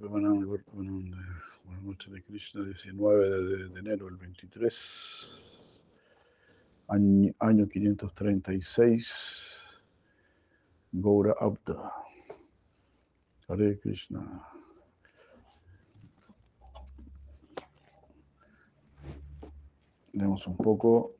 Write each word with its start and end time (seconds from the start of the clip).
Buenas 0.00 0.48
noches 1.82 2.10
de 2.10 2.22
Krishna, 2.22 2.64
19 2.64 3.28
de, 3.28 3.68
de 3.68 3.80
enero 3.80 4.06
del 4.06 4.16
23, 4.16 5.80
año, 6.88 7.34
año 7.38 7.68
536, 7.68 9.12
Gaura 10.92 11.34
Abda. 11.38 11.92
Hare 13.48 13.78
Krishna. 13.80 14.48
Leemos 20.14 20.46
un 20.46 20.56
poco 20.56 21.16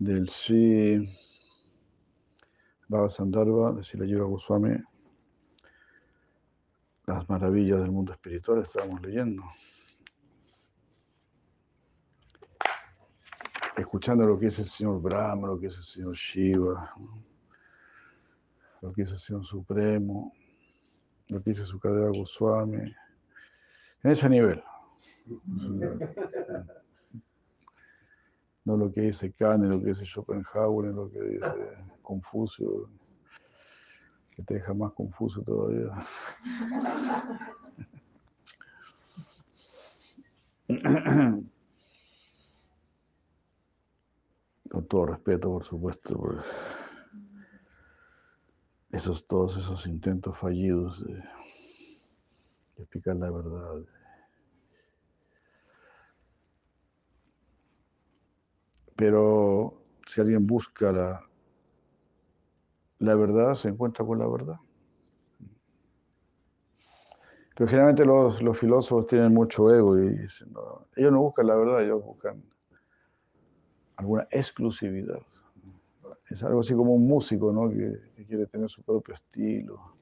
del 0.00 0.28
Sri 0.28 1.08
Baba 2.88 3.08
Sandharva 3.08 3.72
de 3.74 3.84
Silayura 3.84 4.24
Goswami 4.24 4.76
las 7.14 7.28
maravillas 7.28 7.80
del 7.80 7.90
mundo 7.90 8.12
espiritual 8.12 8.62
estábamos 8.62 9.02
leyendo. 9.02 9.42
Escuchando 13.76 14.26
lo 14.26 14.38
que 14.38 14.46
es 14.46 14.58
el 14.58 14.66
Señor 14.66 15.00
Brahma, 15.00 15.48
lo 15.48 15.58
que 15.58 15.66
es 15.66 15.76
el 15.76 15.82
Señor 15.82 16.14
Shiva, 16.14 16.92
lo 18.82 18.92
que 18.92 19.02
es 19.02 19.10
el 19.10 19.18
Señor 19.18 19.44
Supremo, 19.44 20.32
lo 21.28 21.42
que 21.42 21.50
dice 21.50 21.64
su 21.64 21.80
cadera 21.80 22.10
Goswami. 22.10 22.94
En 24.02 24.10
ese 24.10 24.28
nivel. 24.28 24.62
No 28.64 28.76
lo 28.76 28.92
que 28.92 29.00
dice 29.02 29.32
Kanye, 29.32 29.68
lo 29.68 29.80
que 29.80 29.86
dice 29.86 30.04
Schopenhauer, 30.04 30.92
lo 30.94 31.10
que 31.10 31.20
dice 31.22 31.54
Confucio 32.02 32.88
te 34.42 34.54
deja 34.54 34.74
más 34.74 34.92
confuso 34.92 35.42
todavía. 35.42 35.90
Con 44.70 44.86
todo 44.86 45.06
respeto, 45.06 45.48
por 45.50 45.64
supuesto, 45.64 46.16
por 46.16 46.42
esos, 48.92 49.26
todos 49.26 49.56
esos 49.56 49.86
intentos 49.86 50.36
fallidos 50.38 51.04
de, 51.04 51.22
explicar 52.78 53.16
la 53.16 53.30
verdad. 53.30 53.82
Pero 58.96 59.82
si 60.06 60.20
alguien 60.20 60.46
busca 60.46 60.92
la, 60.92 61.29
la 63.00 63.14
verdad 63.14 63.54
se 63.54 63.68
encuentra 63.68 64.04
con 64.04 64.18
la 64.18 64.28
verdad. 64.28 64.56
Pero 67.56 67.68
generalmente 67.68 68.04
los, 68.04 68.58
filósofos 68.58 69.06
tienen 69.06 69.34
mucho 69.34 69.74
ego 69.74 69.98
y 69.98 70.10
dicen, 70.16 70.52
ellos 70.96 71.12
no 71.12 71.20
buscan 71.20 71.46
la 71.46 71.56
verdad, 71.56 71.82
ellos 71.82 72.04
buscan 72.04 72.42
alguna 73.96 74.26
exclusividad. 74.30 75.20
Es 76.28 76.42
algo 76.42 76.60
así 76.60 76.74
como 76.74 76.94
un 76.94 77.06
músico 77.06 77.52
¿no? 77.52 77.68
que, 77.70 78.24
quiere 78.26 78.46
tener 78.46 78.70
su 78.70 78.82
propio 78.82 79.14
estilo. 79.14 79.96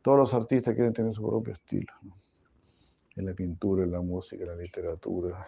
Todos 0.00 0.18
los 0.18 0.34
artistas 0.34 0.74
quieren 0.74 0.92
tener 0.92 1.12
su 1.12 1.22
propio 1.22 1.52
estilo. 1.52 1.92
En 3.16 3.26
la 3.26 3.34
pintura, 3.34 3.82
en 3.82 3.90
la 3.90 4.00
música, 4.00 4.44
en 4.44 4.50
la 4.50 4.56
literatura. 4.56 5.46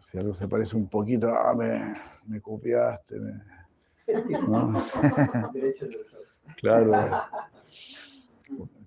Si 0.00 0.18
algo 0.18 0.34
se 0.34 0.48
parece 0.48 0.76
un 0.76 0.88
poquito, 0.88 1.28
ah, 1.28 1.54
me, 1.54 1.94
me 2.26 2.40
copiaste, 2.40 3.18
me, 3.18 3.42
claro. 6.56 6.92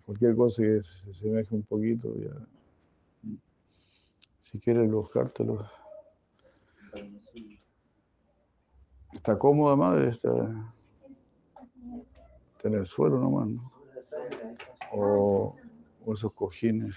Cualquier 0.05 0.35
cosa 0.35 0.63
que 0.63 0.81
se 0.81 1.13
semeje 1.13 1.53
un 1.53 1.63
poquito, 1.63 2.15
ya. 2.17 2.31
Si 4.39 4.57
quieres 4.59 4.89
buscártelo. 4.89 5.69
Está 9.13 9.37
cómoda, 9.37 9.75
madre, 9.75 10.09
está, 10.09 10.31
en 12.63 12.73
el 12.73 12.87
suelo 12.87 13.19
nomás, 13.19 13.47
¿no? 13.47 13.71
O, 14.91 15.55
o 16.05 16.13
esos 16.13 16.33
cojines. 16.33 16.95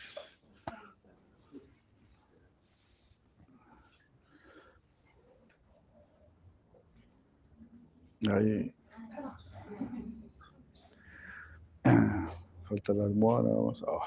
Ahí. 8.31 8.73
Falta 12.69 12.93
la 12.93 13.05
almohada, 13.05 13.49
vamos. 13.51 13.83
Oh. 13.87 14.03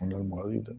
Una 0.00 0.16
almohadita. 0.16 0.72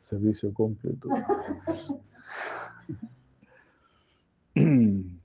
Servicio 0.00 0.54
completo. 0.54 1.08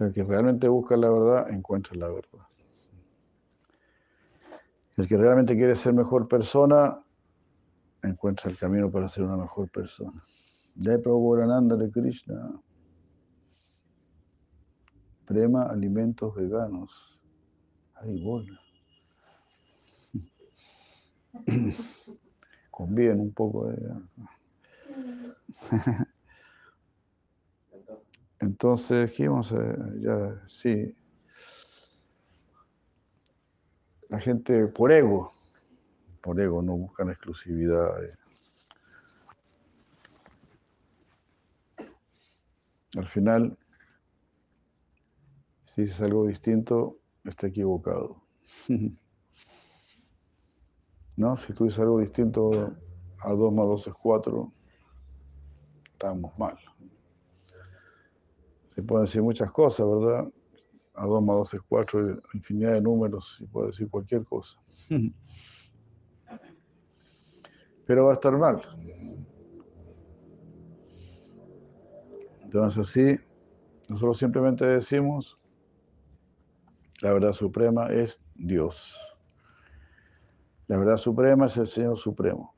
O 0.00 0.12
que 0.12 0.24
realmente 0.24 0.66
busca 0.66 0.96
la 0.96 1.10
verdad, 1.10 1.50
encuentra 1.50 1.94
la 1.94 2.08
verdad. 2.08 2.49
El 4.96 5.06
que 5.08 5.16
realmente 5.16 5.56
quiere 5.56 5.74
ser 5.74 5.94
mejor 5.94 6.28
persona, 6.28 6.98
encuentra 8.02 8.50
el 8.50 8.58
camino 8.58 8.90
para 8.90 9.08
ser 9.08 9.24
una 9.24 9.36
mejor 9.36 9.68
persona. 9.70 10.24
De 10.74 10.98
Prabhupada 10.98 11.60
de 11.60 11.90
Krishna. 11.90 12.60
Prema 15.26 15.64
alimentos 15.64 16.34
veganos. 16.34 17.18
Ahí 17.94 18.22
bola. 18.22 18.60
Conviven 22.70 23.20
un 23.20 23.32
poco. 23.32 23.68
De... 23.68 23.78
Entonces, 28.40 29.12
¿qué 29.12 29.28
vamos 29.28 29.52
a 29.52 29.94
ya, 29.98 30.42
sí, 30.46 30.96
la 34.10 34.18
gente 34.18 34.66
por 34.66 34.92
ego, 34.92 35.32
por 36.20 36.38
ego, 36.40 36.60
no 36.62 36.76
buscan 36.76 37.10
exclusividad. 37.10 37.94
Al 42.96 43.06
final, 43.06 43.56
si 45.66 45.82
dices 45.82 46.00
algo 46.00 46.26
distinto, 46.26 46.98
está 47.24 47.46
equivocado. 47.46 48.20
¿No? 51.16 51.36
Si 51.36 51.52
tú 51.52 51.68
algo 51.78 52.00
distinto 52.00 52.74
a 53.20 53.30
2 53.30 53.52
más 53.52 53.66
2 53.66 53.86
es 53.86 53.94
4, 53.94 54.52
estamos 55.92 56.36
mal. 56.36 56.58
Se 58.74 58.82
pueden 58.82 59.04
decir 59.04 59.22
muchas 59.22 59.52
cosas, 59.52 59.86
¿verdad? 59.86 60.28
A 60.94 61.06
2 61.06 61.22
más 61.22 61.36
2 61.36 61.54
es 61.54 61.60
4, 61.62 62.22
infinidad 62.34 62.72
de 62.72 62.80
números 62.80 63.38
y 63.40 63.46
puede 63.46 63.68
decir 63.68 63.88
cualquier 63.88 64.24
cosa. 64.24 64.58
Pero 67.86 68.04
va 68.04 68.10
a 68.12 68.14
estar 68.14 68.36
mal. 68.36 68.62
Entonces 72.42 72.78
así, 72.88 73.18
nosotros 73.88 74.18
simplemente 74.18 74.64
decimos, 74.64 75.38
la 77.02 77.12
verdad 77.12 77.32
suprema 77.32 77.86
es 77.92 78.22
Dios. 78.34 78.98
La 80.66 80.76
verdad 80.76 80.96
suprema 80.96 81.46
es 81.46 81.56
el 81.56 81.66
Señor 81.66 81.96
Supremo. 81.96 82.54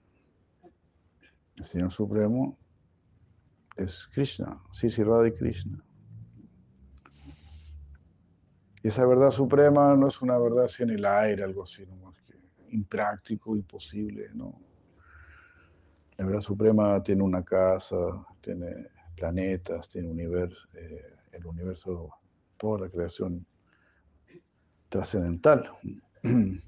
El 1.57 1.65
Señor 1.65 1.93
Supremo 1.93 2.59
es 3.77 4.09
Krishna, 4.13 4.61
Sisi 4.73 5.03
Radha 5.03 5.29
y 5.29 5.33
Krishna. 5.33 5.83
Y 8.83 8.89
esa 8.89 9.07
verdad 9.07 9.31
suprema 9.31 9.95
no 9.97 10.09
es 10.09 10.21
una 10.23 10.39
verdad 10.39 10.65
así 10.65 10.83
en 10.83 10.91
el 10.91 11.05
aire, 11.05 11.45
algo 11.45 11.63
así, 11.63 11.87
más 12.03 12.21
que 12.23 12.35
impráctico, 12.71 13.55
imposible, 13.55 14.29
¿no? 14.35 14.61
La 16.17 16.27
verdad 16.27 16.41
suprema 16.41 17.03
tiene 17.03 17.23
una 17.23 17.45
casa, 17.45 17.97
tiene 18.41 18.89
planetas, 19.17 19.89
tiene 19.89 20.09
universo, 20.09 20.69
eh, 20.75 21.15
el 21.33 21.47
universo, 21.47 22.11
toda 22.57 22.81
la 22.81 22.89
creación 22.89 23.47
trascendental. 24.89 25.71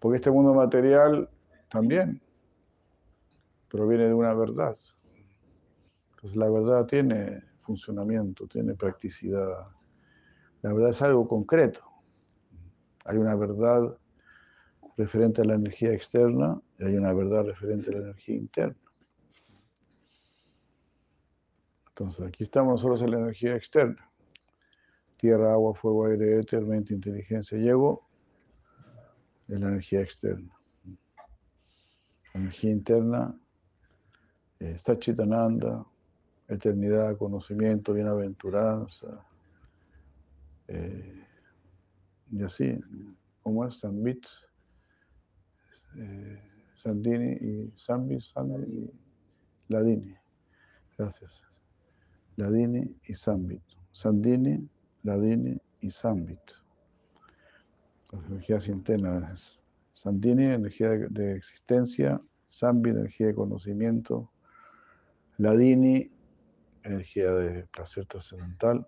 Porque 0.00 0.16
este 0.16 0.30
mundo 0.30 0.54
material 0.54 1.28
también 1.68 2.20
proviene 3.68 4.04
de 4.04 4.14
una 4.14 4.34
verdad. 4.34 4.76
Entonces 6.14 6.36
la 6.36 6.50
verdad 6.50 6.86
tiene 6.86 7.42
funcionamiento, 7.62 8.46
tiene 8.46 8.74
practicidad, 8.74 9.68
la 10.62 10.72
verdad 10.72 10.90
es 10.90 11.02
algo 11.02 11.26
concreto. 11.26 11.82
Hay 13.04 13.16
una 13.16 13.34
verdad 13.34 13.96
referente 14.96 15.40
a 15.40 15.44
la 15.44 15.54
energía 15.54 15.92
externa 15.92 16.60
Y 16.78 16.84
hay 16.84 16.96
una 16.96 17.12
verdad 17.12 17.44
referente 17.44 17.90
a 17.90 17.94
la 17.94 17.98
energía 18.00 18.36
interna. 18.36 18.76
Entonces, 21.88 22.26
aquí 22.26 22.44
estamos 22.44 22.74
nosotros 22.74 23.02
en 23.02 23.10
la 23.10 23.18
energía 23.18 23.56
externa. 23.56 24.10
Tierra, 25.16 25.52
agua, 25.52 25.74
fuego, 25.74 26.06
aire, 26.06 26.38
éter, 26.38 26.62
mente, 26.62 26.94
inteligencia 26.94 27.58
y 27.58 27.68
ego. 27.68 28.08
Es 29.48 29.60
la 29.60 29.68
energía 29.68 30.00
externa. 30.00 30.54
La 32.32 32.40
energía 32.40 32.70
interna 32.70 33.34
está 34.58 34.98
Chitananda, 34.98 35.84
eternidad, 36.48 37.16
conocimiento, 37.18 37.92
bienaventuranza. 37.92 39.26
Eh, 40.72 41.24
y 42.30 42.42
así, 42.44 42.78
como 43.42 43.66
es 43.66 43.80
Sambit, 43.80 44.24
eh, 45.96 46.40
Sandini 46.76 47.32
y 47.32 47.72
Sambit, 47.76 48.20
Sandini 48.20 48.66
y 48.66 48.90
Ladini. 49.68 50.14
Gracias. 50.96 51.42
Ladini 52.36 52.96
y 53.04 53.14
Sambit. 53.14 53.62
Sandini, 53.90 54.68
Ladini 55.02 55.60
y 55.80 55.90
Sambit. 55.90 56.38
Las 58.12 58.24
energías 58.26 58.68
internas. 58.68 59.60
Sandini, 59.92 60.44
energía 60.44 60.90
de, 60.90 61.34
existencia. 61.34 62.20
Sambit, 62.46 62.94
energía 62.94 63.26
de 63.26 63.34
conocimiento. 63.34 64.30
Ladini, 65.38 66.12
energía 66.84 67.32
de 67.32 67.66
placer 67.66 68.06
trascendental. 68.06 68.86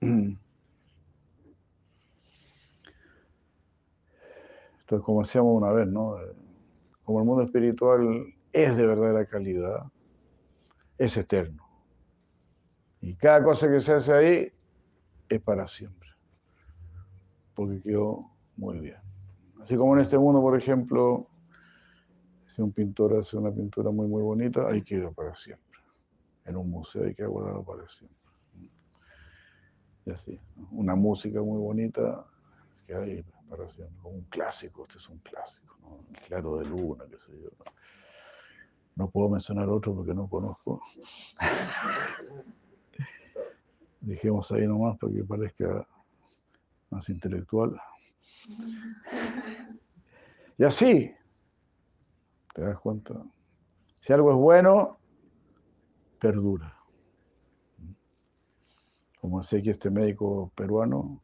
Entonces, 4.88 5.04
como 5.04 5.20
decíamos 5.20 5.54
una 5.54 5.70
vez, 5.70 5.86
¿no? 5.86 6.16
Como 7.04 7.18
el 7.18 7.26
mundo 7.26 7.42
espiritual 7.42 8.24
es 8.54 8.74
de 8.74 8.86
verdadera 8.86 9.26
calidad, 9.26 9.82
es 10.96 11.14
eterno. 11.18 11.62
Y 13.02 13.14
cada 13.14 13.44
cosa 13.44 13.68
que 13.68 13.82
se 13.82 13.92
hace 13.92 14.12
ahí 14.14 14.52
es 15.28 15.42
para 15.42 15.66
siempre. 15.66 16.08
Porque 17.54 17.82
quedó 17.82 18.30
muy 18.56 18.80
bien. 18.80 18.96
Así 19.60 19.76
como 19.76 19.94
en 19.94 20.00
este 20.00 20.16
mundo, 20.16 20.40
por 20.40 20.58
ejemplo, 20.58 21.28
si 22.46 22.62
un 22.62 22.72
pintor 22.72 23.18
hace 23.18 23.36
una 23.36 23.52
pintura 23.52 23.90
muy, 23.90 24.06
muy 24.06 24.22
bonita, 24.22 24.68
ahí 24.68 24.80
quedó 24.80 25.12
para 25.12 25.34
siempre. 25.34 25.80
En 26.46 26.56
un 26.56 26.70
museo 26.70 27.04
hay 27.04 27.14
que 27.14 27.26
guardado 27.26 27.62
para 27.62 27.86
siempre. 27.90 28.16
Y 30.06 30.10
así. 30.10 30.40
Una 30.70 30.94
música 30.94 31.42
muy 31.42 31.58
bonita 31.58 32.24
queda 32.86 33.02
ahí 33.02 33.22
como 33.48 34.16
un 34.16 34.24
clásico, 34.24 34.84
este 34.84 34.98
es 34.98 35.08
un 35.08 35.18
clásico, 35.18 35.76
¿no? 35.80 36.04
El 36.10 36.20
claro 36.26 36.58
de 36.58 36.66
luna, 36.66 37.04
qué 37.10 37.18
sé 37.18 37.32
yo. 37.40 37.50
No 38.96 39.08
puedo 39.08 39.28
mencionar 39.28 39.68
otro 39.68 39.94
porque 39.94 40.14
no 40.14 40.28
conozco. 40.28 40.80
Dejemos 44.00 44.50
ahí 44.52 44.66
nomás 44.66 44.98
para 44.98 45.12
que 45.12 45.24
parezca 45.24 45.86
más 46.90 47.08
intelectual. 47.08 47.80
Y 50.56 50.64
así, 50.64 51.12
¿te 52.54 52.62
das 52.62 52.78
cuenta? 52.80 53.14
Si 53.98 54.12
algo 54.12 54.30
es 54.30 54.36
bueno, 54.36 54.98
perdura. 56.20 56.74
Como 59.20 59.40
decía 59.40 59.58
aquí 59.58 59.70
este 59.70 59.90
médico 59.90 60.52
peruano, 60.54 61.20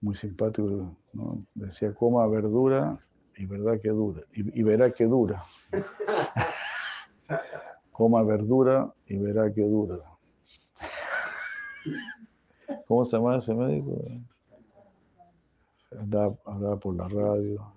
muy 0.00 0.14
simpático, 0.14 0.96
¿no? 1.12 1.44
decía 1.54 1.94
coma 1.94 2.26
verdura 2.26 2.98
y 3.36 3.46
verdad 3.46 3.80
que 3.80 3.88
dura, 3.88 4.22
y, 4.32 4.62
verá 4.62 4.90
que 4.90 5.04
dura. 5.04 5.44
coma 7.92 8.22
verdura 8.22 8.92
y 9.06 9.18
verá 9.18 9.52
que 9.52 9.62
dura. 9.62 9.98
¿Cómo 12.86 13.04
se 13.04 13.16
llama 13.16 13.36
ese 13.36 13.54
médico? 13.54 14.02
Andaba, 15.98 16.76
por 16.76 16.94
la 16.94 17.08
radio. 17.08 17.72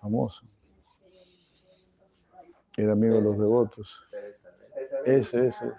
Famoso. 0.00 0.44
Era 2.76 2.92
amigo 2.92 3.16
de 3.16 3.22
los 3.22 3.38
devotos. 3.38 4.08
Ese, 5.04 5.48
ese. 5.48 5.72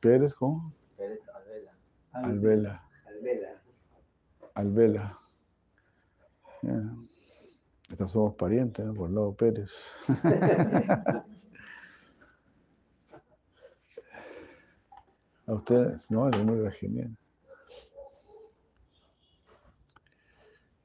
Pérez, 0.00 0.34
¿cómo? 0.34 0.72
Pérez 0.96 1.20
Alvela. 1.34 1.72
Alvela. 2.12 2.91
Alvela. 3.22 3.62
Alvela. 4.54 5.18
Estos 7.88 8.10
somos 8.10 8.34
parientes, 8.34 8.84
Por 8.96 9.08
el 9.08 9.14
lado 9.14 9.32
Pérez. 9.34 9.70
A 15.46 15.54
ustedes, 15.54 16.10
no, 16.10 16.28
es 16.28 16.36
muy 16.44 16.68
genial. 16.72 17.16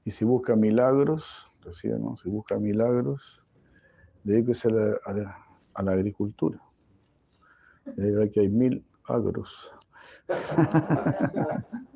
Y 0.06 0.12
si 0.12 0.26
busca 0.26 0.56
milagros, 0.56 1.26
decía, 1.66 1.98
¿no? 1.98 2.18
Si 2.18 2.30
busca 2.30 2.58
milagros, 2.58 3.42
dedíquese 4.24 4.68
a 4.68 4.72
la, 4.72 5.00
a 5.06 5.14
la, 5.14 5.46
a 5.74 5.84
la 5.84 5.92
agricultura. 5.92 6.60
que 7.96 8.40
hay 8.40 8.50
mil 8.50 8.86
agros. 9.06 9.72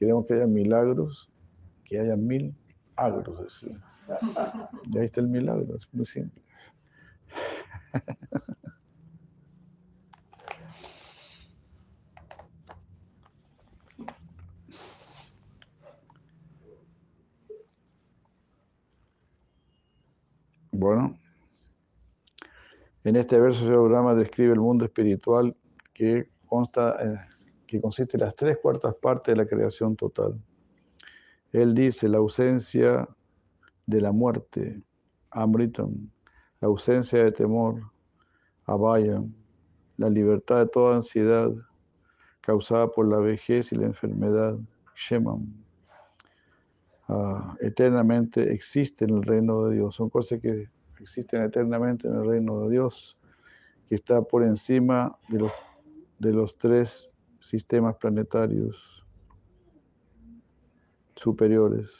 Queremos 0.00 0.26
que 0.26 0.32
haya 0.32 0.46
milagros, 0.46 1.30
que 1.84 2.00
haya 2.00 2.16
mil 2.16 2.54
agros. 2.96 3.62
Y 4.90 4.98
ahí 4.98 5.04
está 5.04 5.20
el 5.20 5.28
milagro, 5.28 5.76
es 5.76 5.92
muy 5.92 6.06
simple. 6.06 6.42
Bueno, 20.72 21.18
en 23.04 23.16
este 23.16 23.38
verso 23.38 23.66
programa 23.66 24.14
describe 24.14 24.54
el 24.54 24.60
mundo 24.60 24.86
espiritual 24.86 25.54
que 25.92 26.30
consta 26.46 26.96
eh, 27.04 27.18
que 27.70 27.80
consiste 27.80 28.16
en 28.16 28.22
las 28.22 28.34
tres 28.34 28.58
cuartas 28.58 28.96
partes 28.96 29.32
de 29.32 29.36
la 29.36 29.48
creación 29.48 29.94
total. 29.94 30.34
Él 31.52 31.72
dice 31.72 32.08
la 32.08 32.18
ausencia 32.18 33.08
de 33.86 34.00
la 34.00 34.10
muerte, 34.10 34.82
Amritam, 35.30 36.10
la 36.60 36.66
ausencia 36.66 37.22
de 37.22 37.30
temor, 37.30 37.80
Abhayam, 38.66 39.32
la 39.98 40.10
libertad 40.10 40.58
de 40.58 40.66
toda 40.66 40.96
ansiedad 40.96 41.52
causada 42.40 42.88
por 42.88 43.06
la 43.06 43.18
vejez 43.18 43.70
y 43.70 43.76
la 43.76 43.86
enfermedad, 43.86 44.58
Shemam. 44.96 45.46
Ah, 47.06 47.56
eternamente 47.60 48.52
existe 48.52 49.04
en 49.04 49.10
el 49.18 49.22
reino 49.22 49.66
de 49.66 49.76
Dios. 49.76 49.94
Son 49.94 50.10
cosas 50.10 50.40
que 50.40 50.68
existen 51.00 51.42
eternamente 51.42 52.08
en 52.08 52.16
el 52.16 52.26
reino 52.26 52.62
de 52.62 52.70
Dios, 52.70 53.16
que 53.88 53.94
está 53.94 54.22
por 54.22 54.42
encima 54.42 55.16
de 55.28 55.38
los, 55.38 55.52
de 56.18 56.32
los 56.32 56.58
tres 56.58 57.09
sistemas 57.40 57.96
planetarios 57.96 59.04
superiores. 61.16 61.90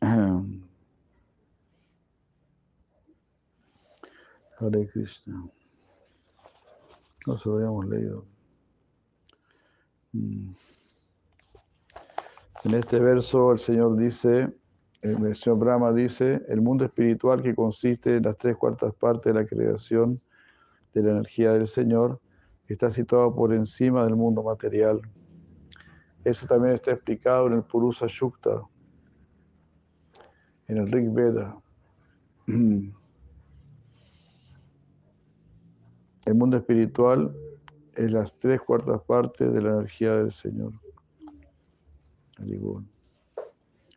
Hare 4.58 4.88
Krishna. 4.88 5.50
No 7.26 7.36
se 7.36 7.48
lo 7.48 7.56
habíamos 7.56 7.86
leído. 7.86 8.24
Mm. 10.12 10.54
En 12.64 12.74
este 12.74 12.98
verso 12.98 13.52
el 13.52 13.58
Señor 13.58 13.96
dice, 13.96 14.48
el 15.02 15.36
Señor 15.36 15.58
Brahma 15.58 15.92
dice, 15.92 16.42
el 16.48 16.62
mundo 16.62 16.84
espiritual 16.84 17.42
que 17.42 17.54
consiste 17.54 18.16
en 18.16 18.24
las 18.24 18.36
tres 18.38 18.56
cuartas 18.56 18.94
partes 18.94 19.32
de 19.32 19.40
la 19.40 19.46
creación 19.46 20.20
de 20.96 21.02
la 21.02 21.10
energía 21.12 21.52
del 21.52 21.66
Señor, 21.66 22.20
está 22.68 22.90
situado 22.90 23.34
por 23.34 23.52
encima 23.52 24.04
del 24.04 24.16
mundo 24.16 24.42
material. 24.42 25.00
Eso 26.24 26.46
también 26.46 26.74
está 26.74 26.92
explicado 26.92 27.46
en 27.46 27.54
el 27.54 27.62
Purusa 27.62 28.06
Shukta, 28.08 28.62
en 30.68 30.78
el 30.78 30.90
Rig 30.90 31.12
Veda. 31.12 31.56
El 36.26 36.34
mundo 36.34 36.56
espiritual 36.56 37.32
es 37.94 38.10
las 38.10 38.36
tres 38.40 38.60
cuartas 38.60 39.00
partes 39.02 39.52
de 39.52 39.62
la 39.62 39.74
energía 39.74 40.16
del 40.16 40.32
Señor. 40.32 40.72
El 42.40 42.84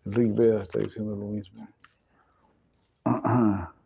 Rig 0.05 0.35
Veda 0.35 0.61
está 0.61 0.77
diciendo 0.77 1.15
lo 1.15 1.25
mismo. 1.25 1.67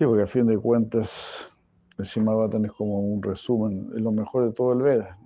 Sí, 0.00 0.06
porque 0.06 0.22
a 0.22 0.26
fin 0.26 0.46
de 0.46 0.56
cuentas 0.56 1.52
el 1.98 2.06
Shimabatan 2.06 2.64
es 2.64 2.72
como 2.72 3.00
un 3.00 3.22
resumen, 3.22 3.90
es 3.94 4.00
lo 4.00 4.10
mejor 4.10 4.46
de 4.46 4.52
todo 4.54 4.72
el 4.72 4.80
Veda. 4.80 5.18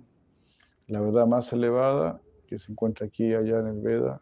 la 0.87 0.99
verdad 0.99 1.25
más 1.25 1.53
elevada 1.53 2.19
que 2.45 2.59
se 2.59 2.73
encuentra 2.73 3.07
aquí 3.07 3.27
y 3.27 3.33
allá 3.35 3.59
en 3.59 3.67
el 3.67 3.79
Veda, 3.79 4.21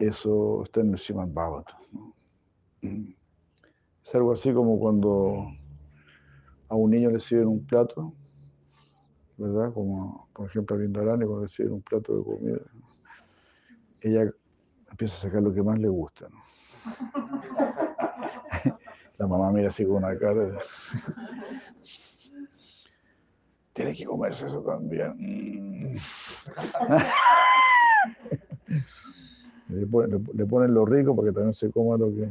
eso 0.00 0.64
está 0.64 0.80
en 0.80 0.92
el 0.92 1.00
Bhagavatam. 1.28 1.78
Es 4.04 4.12
algo 4.16 4.32
así 4.32 4.52
como 4.52 4.80
cuando 4.80 5.46
a 6.68 6.74
un 6.74 6.90
niño 6.90 7.12
le 7.12 7.20
sirven 7.20 7.46
un 7.46 7.64
plato, 7.64 8.12
¿verdad? 9.36 9.72
Como 9.74 10.28
por 10.34 10.48
ejemplo 10.48 10.74
a 10.74 10.80
Vindarani 10.80 11.24
cuando 11.24 11.42
le 11.42 11.48
sirven 11.48 11.74
un 11.74 11.82
plato 11.82 12.18
de 12.18 12.24
comida. 12.24 12.60
Ella 14.00 14.28
empieza 14.90 15.14
a 15.14 15.18
sacar 15.18 15.40
lo 15.40 15.54
que 15.54 15.62
más 15.62 15.78
le 15.78 15.88
gusta. 15.88 16.26
La 19.18 19.26
mamá 19.26 19.50
mira 19.50 19.68
así 19.68 19.84
con 19.84 19.96
una 19.96 20.16
cara. 20.18 20.58
Tiene 23.72 23.94
que 23.94 24.04
comerse 24.04 24.46
eso 24.46 24.62
también. 24.62 25.98
Le, 29.68 29.84
ponen, 29.86 30.72
lo 30.72 30.86
rico 30.86 31.16
para 31.16 31.28
que 31.28 31.34
también 31.34 31.52
se 31.52 31.70
coma 31.70 31.96
lo 31.96 32.08
que, 32.14 32.30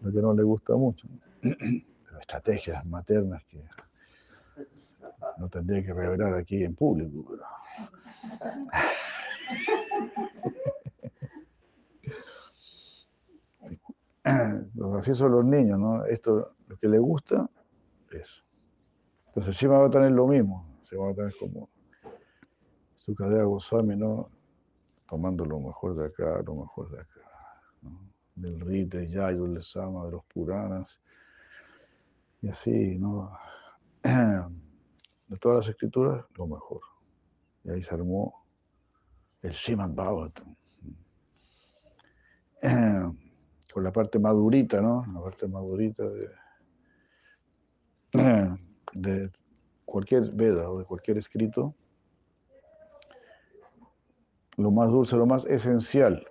lo 0.00 0.12
que 0.12 0.22
no 0.22 0.32
le 0.32 0.44
gusta 0.44 0.76
mucho. 0.76 1.08
Estrategias 2.20 2.86
maternas 2.86 3.42
que 3.44 3.64
no 5.38 5.48
tendría 5.48 5.82
que 5.82 5.92
revelar 5.92 6.34
aquí 6.34 6.62
en 6.62 6.74
público. 6.74 7.36
Así 15.00 15.14
son 15.14 15.32
los 15.32 15.46
niños, 15.46 15.78
¿no? 15.78 16.04
Esto, 16.04 16.56
lo 16.68 16.76
que 16.76 16.86
les 16.86 17.00
gusta, 17.00 17.48
eso. 18.10 18.42
Entonces 19.28 19.56
Shima 19.56 19.78
va 19.78 19.86
a 19.86 19.90
tener 19.90 20.10
lo 20.10 20.26
mismo, 20.26 20.78
se 20.82 20.94
va 20.94 21.08
a 21.10 21.14
tener 21.14 21.34
como 21.40 21.70
su 22.96 23.14
cadena 23.14 23.44
Goswami, 23.44 23.96
¿no? 23.96 24.28
Tomando 25.08 25.46
lo 25.46 25.58
mejor 25.58 25.96
de 25.96 26.04
acá, 26.04 26.42
lo 26.44 26.54
mejor 26.54 26.90
de 26.90 27.00
acá, 27.00 27.20
Del 28.34 28.60
Rita, 28.60 28.98
del 28.98 29.08
Yayo, 29.08 29.44
del 29.44 29.62
Sama, 29.62 30.04
de 30.04 30.10
los 30.10 30.24
Puranas, 30.26 31.00
y 32.42 32.48
así, 32.48 32.98
¿no? 32.98 33.32
De 34.02 35.38
todas 35.38 35.64
las 35.64 35.68
escrituras, 35.68 36.26
lo 36.36 36.46
mejor. 36.46 36.80
Y 37.64 37.70
ahí 37.70 37.82
se 37.82 37.94
armó 37.94 38.44
el 39.40 39.52
Shiman 39.52 39.94
Bhagavatam. 39.94 40.56
Con 43.72 43.84
la 43.84 43.92
parte 43.92 44.18
madurita, 44.18 44.80
¿no? 44.80 45.04
La 45.14 45.20
parte 45.20 45.46
madurita 45.46 46.04
de 46.04 46.28
de 48.92 49.30
cualquier 49.84 50.30
Veda 50.32 50.70
o 50.70 50.78
de 50.78 50.84
cualquier 50.84 51.18
escrito, 51.18 51.74
lo 54.56 54.70
más 54.70 54.90
dulce, 54.90 55.16
lo 55.16 55.26
más 55.26 55.44
esencial. 55.46 56.26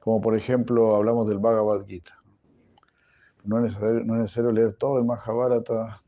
Como 0.00 0.20
por 0.20 0.36
ejemplo 0.36 0.96
hablamos 0.96 1.28
del 1.28 1.38
Bhagavad 1.38 1.86
Gita. 1.86 2.12
No 3.44 3.64
es 3.64 3.78
necesario, 3.78 4.52
leer 4.52 4.74
todo 4.74 4.98
el 4.98 5.04
Mahabharata 5.04 6.02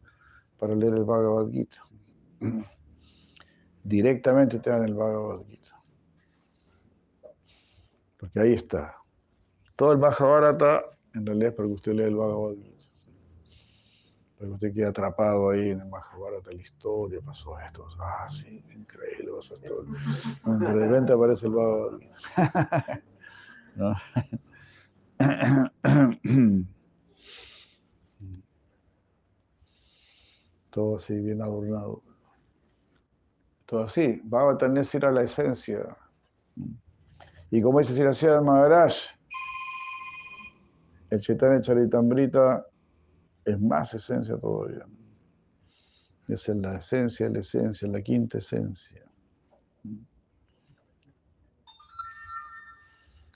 para 0.58 0.74
leer 0.74 0.94
el 0.94 1.04
Bhagavad 1.04 1.50
Gita. 1.50 1.76
Directamente 3.84 4.58
te 4.58 4.70
dan 4.70 4.84
el 4.84 4.94
Bhagavad 4.94 5.44
Gita. 5.46 5.82
Porque 8.18 8.40
ahí 8.40 8.54
está. 8.54 8.96
Todo 9.76 9.92
el 9.92 9.98
Mahabharata 9.98 10.84
en 11.14 11.24
realidad 11.26 11.50
es 11.50 11.54
para 11.54 11.68
que 11.68 11.74
usted 11.74 11.92
lea 11.92 12.06
el 12.06 12.16
Bhagavad 12.16 12.54
Gita. 12.54 12.84
Pero 14.38 14.52
usted 14.52 14.74
queda 14.74 14.88
atrapado 14.88 15.50
ahí 15.50 15.70
en 15.70 15.80
el 15.80 15.88
Mahabharata, 15.88 16.50
la 16.50 16.60
historia, 16.60 17.20
pasó 17.24 17.58
esto, 17.60 17.86
ah, 17.98 18.26
sí, 18.28 18.62
increíble, 18.74 19.30
pasó 19.34 19.54
esto. 19.54 19.84
De 20.44 20.72
repente 20.72 21.12
aparece 21.12 21.46
el 21.46 21.52
Bhagavad 21.52 22.00
Todo 30.70 30.96
así, 30.96 31.14
bien 31.18 31.40
adornado. 31.40 32.02
Todo 33.64 33.84
así, 33.84 34.22
tener 34.58 34.86
que 34.86 34.96
ir 34.98 35.06
a 35.06 35.10
la 35.10 35.22
esencia. 35.22 35.96
Y 37.50 37.62
como 37.62 37.78
dice 37.78 37.94
Siracía 37.94 38.40
Maharaj, 38.42 38.92
el 41.10 41.20
Chaitanya 41.20 41.60
Charitambrita 41.60 42.66
es 43.44 43.60
más 43.60 43.94
esencia 43.94 44.36
todavía. 44.36 44.86
Es 46.28 46.48
la 46.48 46.76
esencia, 46.76 47.28
la 47.28 47.38
esencia, 47.38 47.88
la 47.88 48.02
quinta 48.02 48.38
esencia. 48.38 49.04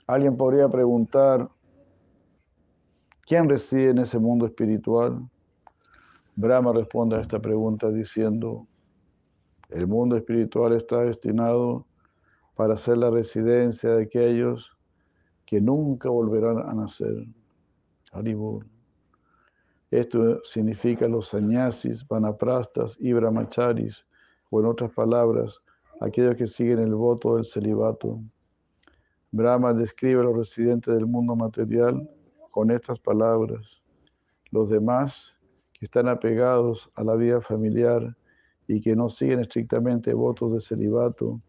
Alguien 0.07 0.35
podría 0.35 0.67
preguntar, 0.67 1.49
¿quién 3.25 3.47
reside 3.47 3.91
en 3.91 3.99
ese 3.99 4.19
mundo 4.19 4.45
espiritual? 4.45 5.25
Brahma 6.35 6.73
responde 6.73 7.15
a 7.15 7.21
esta 7.21 7.39
pregunta 7.39 7.89
diciendo, 7.89 8.67
el 9.69 9.87
mundo 9.87 10.17
espiritual 10.17 10.73
está 10.73 10.99
destinado 11.01 11.85
para 12.55 12.75
ser 12.75 12.97
la 12.97 13.09
residencia 13.09 13.91
de 13.91 14.03
aquellos 14.03 14.77
que 15.45 15.61
nunca 15.61 16.09
volverán 16.09 16.57
a 16.57 16.73
nacer. 16.73 17.25
Esto 19.89 20.43
significa 20.43 21.07
los 21.07 21.29
sannyasis, 21.29 22.07
vanaprastas 22.07 22.97
y 22.99 23.13
brahmacharis, 23.13 24.05
o 24.49 24.59
en 24.59 24.65
otras 24.65 24.91
palabras, 24.91 25.61
aquellos 25.99 26.35
que 26.35 26.47
siguen 26.47 26.79
el 26.79 26.95
voto 26.95 27.35
del 27.35 27.45
celibato. 27.45 28.21
Brahma 29.31 29.73
describe 29.73 30.21
a 30.21 30.23
los 30.23 30.35
residentes 30.35 30.93
del 30.93 31.05
mundo 31.05 31.35
material 31.35 32.09
con 32.51 32.69
estas 32.69 32.99
palabras. 32.99 33.81
Los 34.51 34.69
demás, 34.69 35.33
que 35.73 35.85
están 35.85 36.09
apegados 36.09 36.91
a 36.95 37.03
la 37.03 37.15
vida 37.15 37.39
familiar 37.39 38.15
y 38.67 38.81
que 38.81 38.95
no 38.95 39.09
siguen 39.09 39.39
estrictamente 39.39 40.13
votos 40.13 40.51
de 40.53 40.61
celibato, 40.61 41.41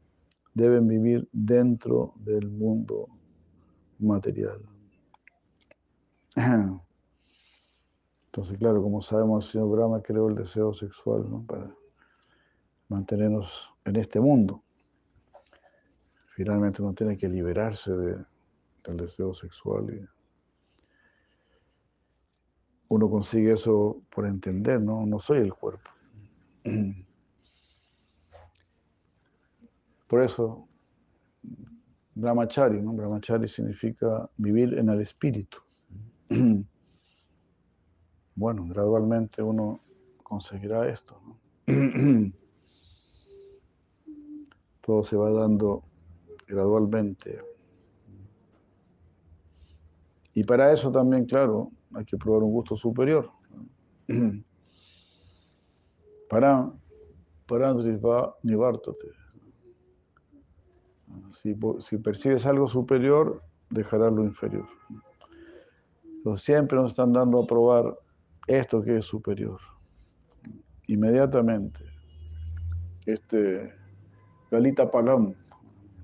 deben 0.54 0.87
vivir 0.87 1.28
dentro 1.33 2.14
del 2.16 2.49
mundo 2.49 3.09
material. 3.99 4.61
Entonces, 8.27 8.59
claro, 8.59 8.83
como 8.83 9.03
sabemos, 9.03 9.45
el 9.47 9.53
señor 9.53 9.71
Brahma 9.71 10.03
creó 10.03 10.29
el 10.29 10.35
deseo 10.35 10.73
sexual 10.73 11.27
para 11.47 11.71
mantenernos 12.89 13.73
en 13.85 13.97
este 13.97 14.21
mundo. 14.21 14.62
Finalmente 16.35 16.81
uno 16.81 16.95
tiene 16.95 17.19
que 17.19 17.29
liberarse 17.29 17.93
del 17.93 18.97
deseo 18.97 19.35
sexual 19.35 19.95
y 19.95 20.03
uno 22.89 23.11
consigue 23.11 23.53
eso 23.53 24.03
por 24.11 24.27
entender, 24.27 24.81
¿no? 24.81 25.05
No 25.07 25.19
soy 25.19 25.39
el 25.39 25.53
cuerpo. 25.55 25.91
Por 30.09 30.23
eso, 30.23 30.69
Brahmachari, 32.15 32.83
¿no? 32.83 32.93
Brahmachari 32.93 33.49
significa 33.49 34.29
vivir 34.37 34.79
en 34.79 34.91
el 34.91 35.01
espíritu. 35.01 35.62
bueno, 38.35 38.67
gradualmente 38.67 39.43
uno 39.43 39.81
conseguirá 40.23 40.88
esto. 40.88 41.21
Todo 44.81 45.02
se 45.05 45.17
va 45.17 45.31
dando 45.31 45.85
gradualmente. 46.47 47.41
Y 50.35 50.45
para 50.45 50.73
eso 50.73 50.91
también, 50.91 51.26
claro, 51.26 51.71
hay 51.95 52.05
que 52.05 52.17
probar 52.17 52.43
un 52.43 52.52
gusto 52.52 52.76
superior. 52.76 53.31
Para, 56.29 56.73
para 57.47 57.75
Si, 61.43 61.55
si 61.87 61.99
percibes 61.99 62.47
algo 62.47 62.67
superior, 62.67 63.43
dejarás 63.69 64.11
lo 64.14 64.25
inferior. 64.25 64.67
Siempre 66.37 66.79
nos 66.79 66.91
están 66.91 67.12
dando 67.12 67.43
a 67.43 67.47
probar 67.47 67.99
esto 68.47 68.83
que 68.83 68.99
es 68.99 69.05
superior. 69.05 69.59
Inmediatamente, 70.87 71.81
este 73.07 73.73
Galita 74.50 74.91
Palam 74.91 75.35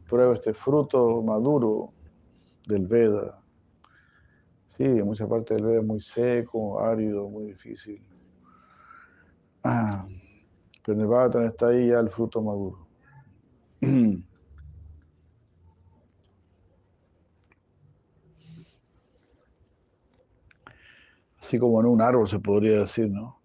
prueba 0.09 0.35
este 0.35 0.55
fruto 0.55 1.23
maduro 1.23 1.93
del 2.67 2.87
Veda. 2.87 3.41
Sí, 4.77 4.85
en 4.85 5.05
mucha 5.05 5.27
parte 5.27 5.55
del 5.55 5.65
Veda 5.65 5.81
es 5.81 5.87
muy 5.87 6.01
seco, 6.01 6.81
árido, 6.81 7.29
muy 7.29 7.47
difícil. 7.47 8.03
Ah, 9.63 10.07
pero 10.85 11.01
en 11.01 11.35
el 11.41 11.47
está 11.47 11.69
ahí 11.69 11.89
ya 11.89 12.01
el 12.01 12.11
fruto 12.11 12.43
maduro. 12.43 12.87
Así 21.49 21.59
como 21.59 21.81
en 21.81 21.87
un 21.87 22.02
árbol 22.02 22.28
se 22.28 22.38
podría 22.38 22.81
decir, 22.81 23.09
¿no? 23.09 23.40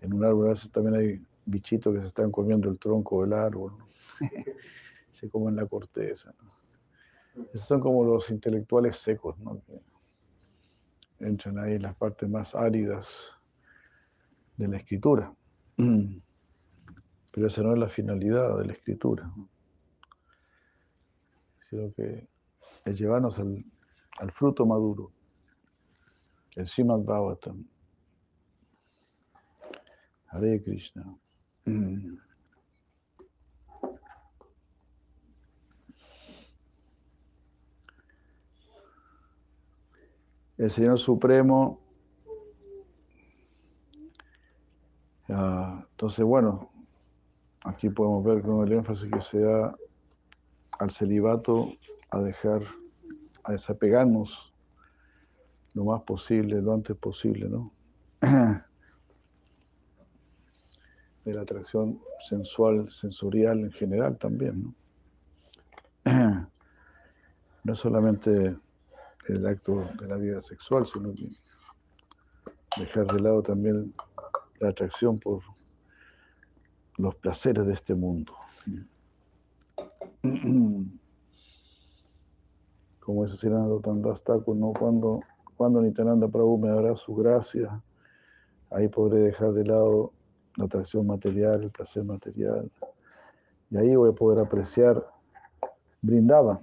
En 0.00 0.12
un 0.12 0.24
árbol 0.24 0.58
también 0.72 0.96
hay 0.96 1.24
bichitos 1.44 1.94
que 1.94 2.00
se 2.00 2.08
están 2.08 2.32
comiendo 2.32 2.68
el 2.68 2.76
tronco 2.76 3.22
del 3.22 3.34
árbol, 3.34 3.74
se 5.12 5.30
comen 5.30 5.54
la 5.54 5.64
corteza. 5.66 6.34
Esos 7.54 7.68
son 7.68 7.78
como 7.78 8.04
los 8.04 8.28
intelectuales 8.30 8.96
secos, 8.96 9.38
¿no? 9.38 9.62
que 9.64 9.80
entran 11.24 11.56
ahí 11.60 11.74
en 11.74 11.82
las 11.82 11.94
partes 11.94 12.28
más 12.28 12.52
áridas 12.56 13.38
de 14.56 14.66
la 14.66 14.78
escritura. 14.78 15.32
Pero 15.76 17.46
esa 17.46 17.62
no 17.62 17.74
es 17.74 17.78
la 17.78 17.88
finalidad 17.88 18.58
de 18.58 18.66
la 18.66 18.72
escritura, 18.72 19.32
sino 21.70 21.92
que 21.94 22.26
es 22.84 22.98
llevarnos 22.98 23.38
al, 23.38 23.64
al 24.18 24.32
fruto 24.32 24.66
maduro, 24.66 25.12
el 26.56 26.66
Srimad 26.66 27.00
Bhagavatam. 27.00 27.64
Hare 30.28 30.62
Krishna. 30.62 31.16
El 40.58 40.70
Señor 40.70 40.98
Supremo 40.98 41.86
entonces, 45.28 46.24
bueno, 46.24 46.70
aquí 47.64 47.88
podemos 47.88 48.24
ver 48.24 48.42
con 48.42 48.66
el 48.66 48.72
énfasis 48.72 49.10
que 49.10 49.20
se 49.20 49.40
da 49.40 49.74
al 50.78 50.90
celibato 50.90 51.72
a 52.10 52.20
dejar, 52.20 52.62
a 53.44 53.52
desapegarnos 53.52 54.52
lo 55.76 55.84
más 55.84 56.02
posible, 56.02 56.60
lo 56.62 56.72
antes 56.72 56.96
posible, 56.96 57.48
¿no? 57.50 57.70
De 61.24 61.34
la 61.34 61.42
atracción 61.42 62.00
sensual, 62.26 62.90
sensorial 62.90 63.60
en 63.60 63.70
general 63.72 64.16
también, 64.16 64.74
¿no? 66.04 66.48
No 67.64 67.74
solamente 67.74 68.56
el 69.28 69.46
acto 69.46 69.86
de 70.00 70.06
la 70.06 70.16
vida 70.16 70.42
sexual, 70.42 70.86
sino 70.86 71.12
que 71.12 71.28
dejar 72.78 73.06
de 73.08 73.20
lado 73.20 73.42
también 73.42 73.92
la 74.60 74.68
atracción 74.70 75.18
por 75.18 75.42
los 76.96 77.14
placeres 77.16 77.66
de 77.66 77.74
este 77.74 77.94
mundo. 77.94 78.32
Como 83.00 83.24
dice 83.24 83.36
Sirana 83.36 83.68
Tandastaku, 83.82 84.54
¿no? 84.54 84.72
Cuando, 84.72 85.20
cuando 85.56 85.80
Nitananda 85.80 86.28
Prabhu 86.28 86.58
me 86.58 86.68
dará 86.68 86.94
su 86.96 87.14
gracia, 87.14 87.82
ahí 88.70 88.88
podré 88.88 89.20
dejar 89.20 89.52
de 89.52 89.64
lado 89.64 90.12
la 90.56 90.66
atracción 90.66 91.06
material, 91.06 91.62
el 91.62 91.70
placer 91.70 92.04
material. 92.04 92.70
Y 93.70 93.78
ahí 93.78 93.96
voy 93.96 94.10
a 94.10 94.12
poder 94.12 94.44
apreciar 94.44 95.04
brindaba. 96.02 96.62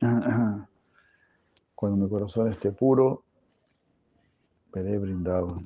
Cuando 1.74 2.04
mi 2.04 2.08
corazón 2.08 2.50
esté 2.50 2.72
puro, 2.72 3.24
veré 4.72 4.98
brindaba. 4.98 5.58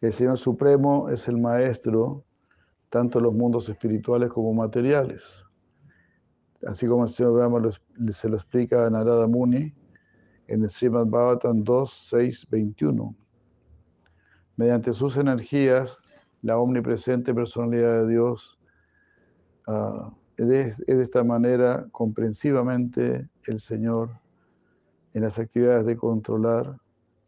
El 0.00 0.12
Señor 0.12 0.36
Supremo 0.36 1.08
es 1.08 1.26
el 1.26 1.38
maestro 1.38 2.22
tanto 2.90 3.18
de 3.18 3.24
los 3.24 3.34
mundos 3.34 3.68
espirituales 3.68 4.30
como 4.30 4.52
materiales. 4.52 5.45
Así 6.66 6.86
como 6.86 7.04
el 7.04 7.10
Señor 7.10 7.34
Brahma 7.34 7.70
se 8.12 8.28
lo 8.28 8.34
explica 8.36 8.86
a 8.86 8.90
Narada 8.90 9.26
Muni 9.26 9.72
en 10.48 10.62
el 10.62 10.70
Srimad 10.70 11.06
Bhavatan 11.06 11.62
2, 11.62 11.90
6, 11.90 12.46
21. 12.50 13.14
Mediante 14.56 14.92
sus 14.92 15.16
energías, 15.16 15.98
la 16.42 16.58
omnipresente 16.58 17.32
personalidad 17.34 18.02
de 18.02 18.08
Dios 18.08 18.58
uh, 19.68 20.10
es, 20.36 20.78
de 20.78 21.02
esta 21.02 21.22
manera 21.22 21.86
comprensivamente 21.92 23.28
el 23.46 23.60
Señor 23.60 24.18
en 25.14 25.22
las 25.22 25.38
actividades 25.38 25.86
de 25.86 25.96
controlar 25.96 26.78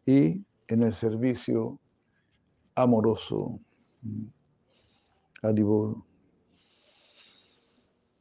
y 0.05 0.45
en 0.67 0.83
el 0.83 0.93
servicio 0.93 1.79
amoroso. 2.75 3.59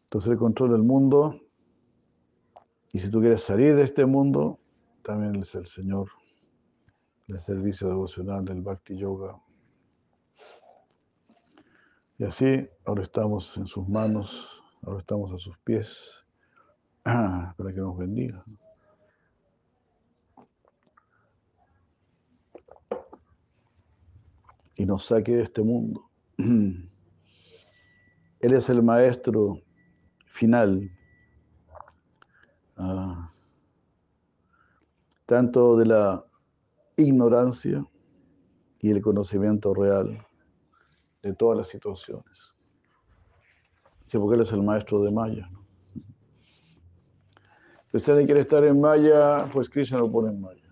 Entonces 0.08 0.32
el 0.32 0.38
control 0.38 0.70
del 0.70 0.82
mundo. 0.82 1.38
Y 2.92 2.98
si 2.98 3.10
tú 3.10 3.20
quieres 3.20 3.42
salir 3.42 3.76
de 3.76 3.82
este 3.82 4.06
mundo, 4.06 4.58
también 5.02 5.36
es 5.36 5.54
el 5.54 5.66
Señor 5.66 6.08
del 7.26 7.42
servicio 7.42 7.88
devocional 7.88 8.42
del 8.42 8.62
Bhakti 8.62 8.96
Yoga. 8.96 9.38
Y 12.16 12.24
así, 12.24 12.66
ahora 12.86 13.02
estamos 13.02 13.54
en 13.58 13.66
sus 13.66 13.86
manos, 13.86 14.64
ahora 14.82 15.00
estamos 15.00 15.30
a 15.32 15.38
sus 15.38 15.58
pies, 15.58 16.24
para 17.02 17.72
que 17.74 17.80
nos 17.80 17.96
bendiga. 17.98 18.42
y 24.78 24.86
nos 24.86 25.04
saque 25.06 25.32
de 25.32 25.42
este 25.42 25.60
mundo. 25.60 26.08
Él 26.38 26.88
es 28.40 28.70
el 28.70 28.80
maestro 28.82 29.60
final, 30.28 30.90
ah, 32.76 33.32
tanto 35.26 35.76
de 35.76 35.86
la 35.86 36.24
ignorancia 36.96 37.84
y 38.80 38.90
el 38.90 39.02
conocimiento 39.02 39.74
real 39.74 40.18
de 41.22 41.34
todas 41.34 41.58
las 41.58 41.68
situaciones. 41.68 42.52
Sí, 44.06 44.16
porque 44.18 44.36
Él 44.36 44.42
es 44.42 44.52
el 44.52 44.62
maestro 44.62 45.02
de 45.02 45.10
Maya. 45.10 45.50
Si 47.94 48.10
alguien 48.10 48.26
quiere 48.26 48.42
estar 48.42 48.64
en 48.64 48.80
Maya, 48.80 49.46
pues 49.52 49.68
Krishna 49.68 49.98
lo 49.98 50.10
pone 50.10 50.30
en 50.30 50.40
Maya. 50.40 50.70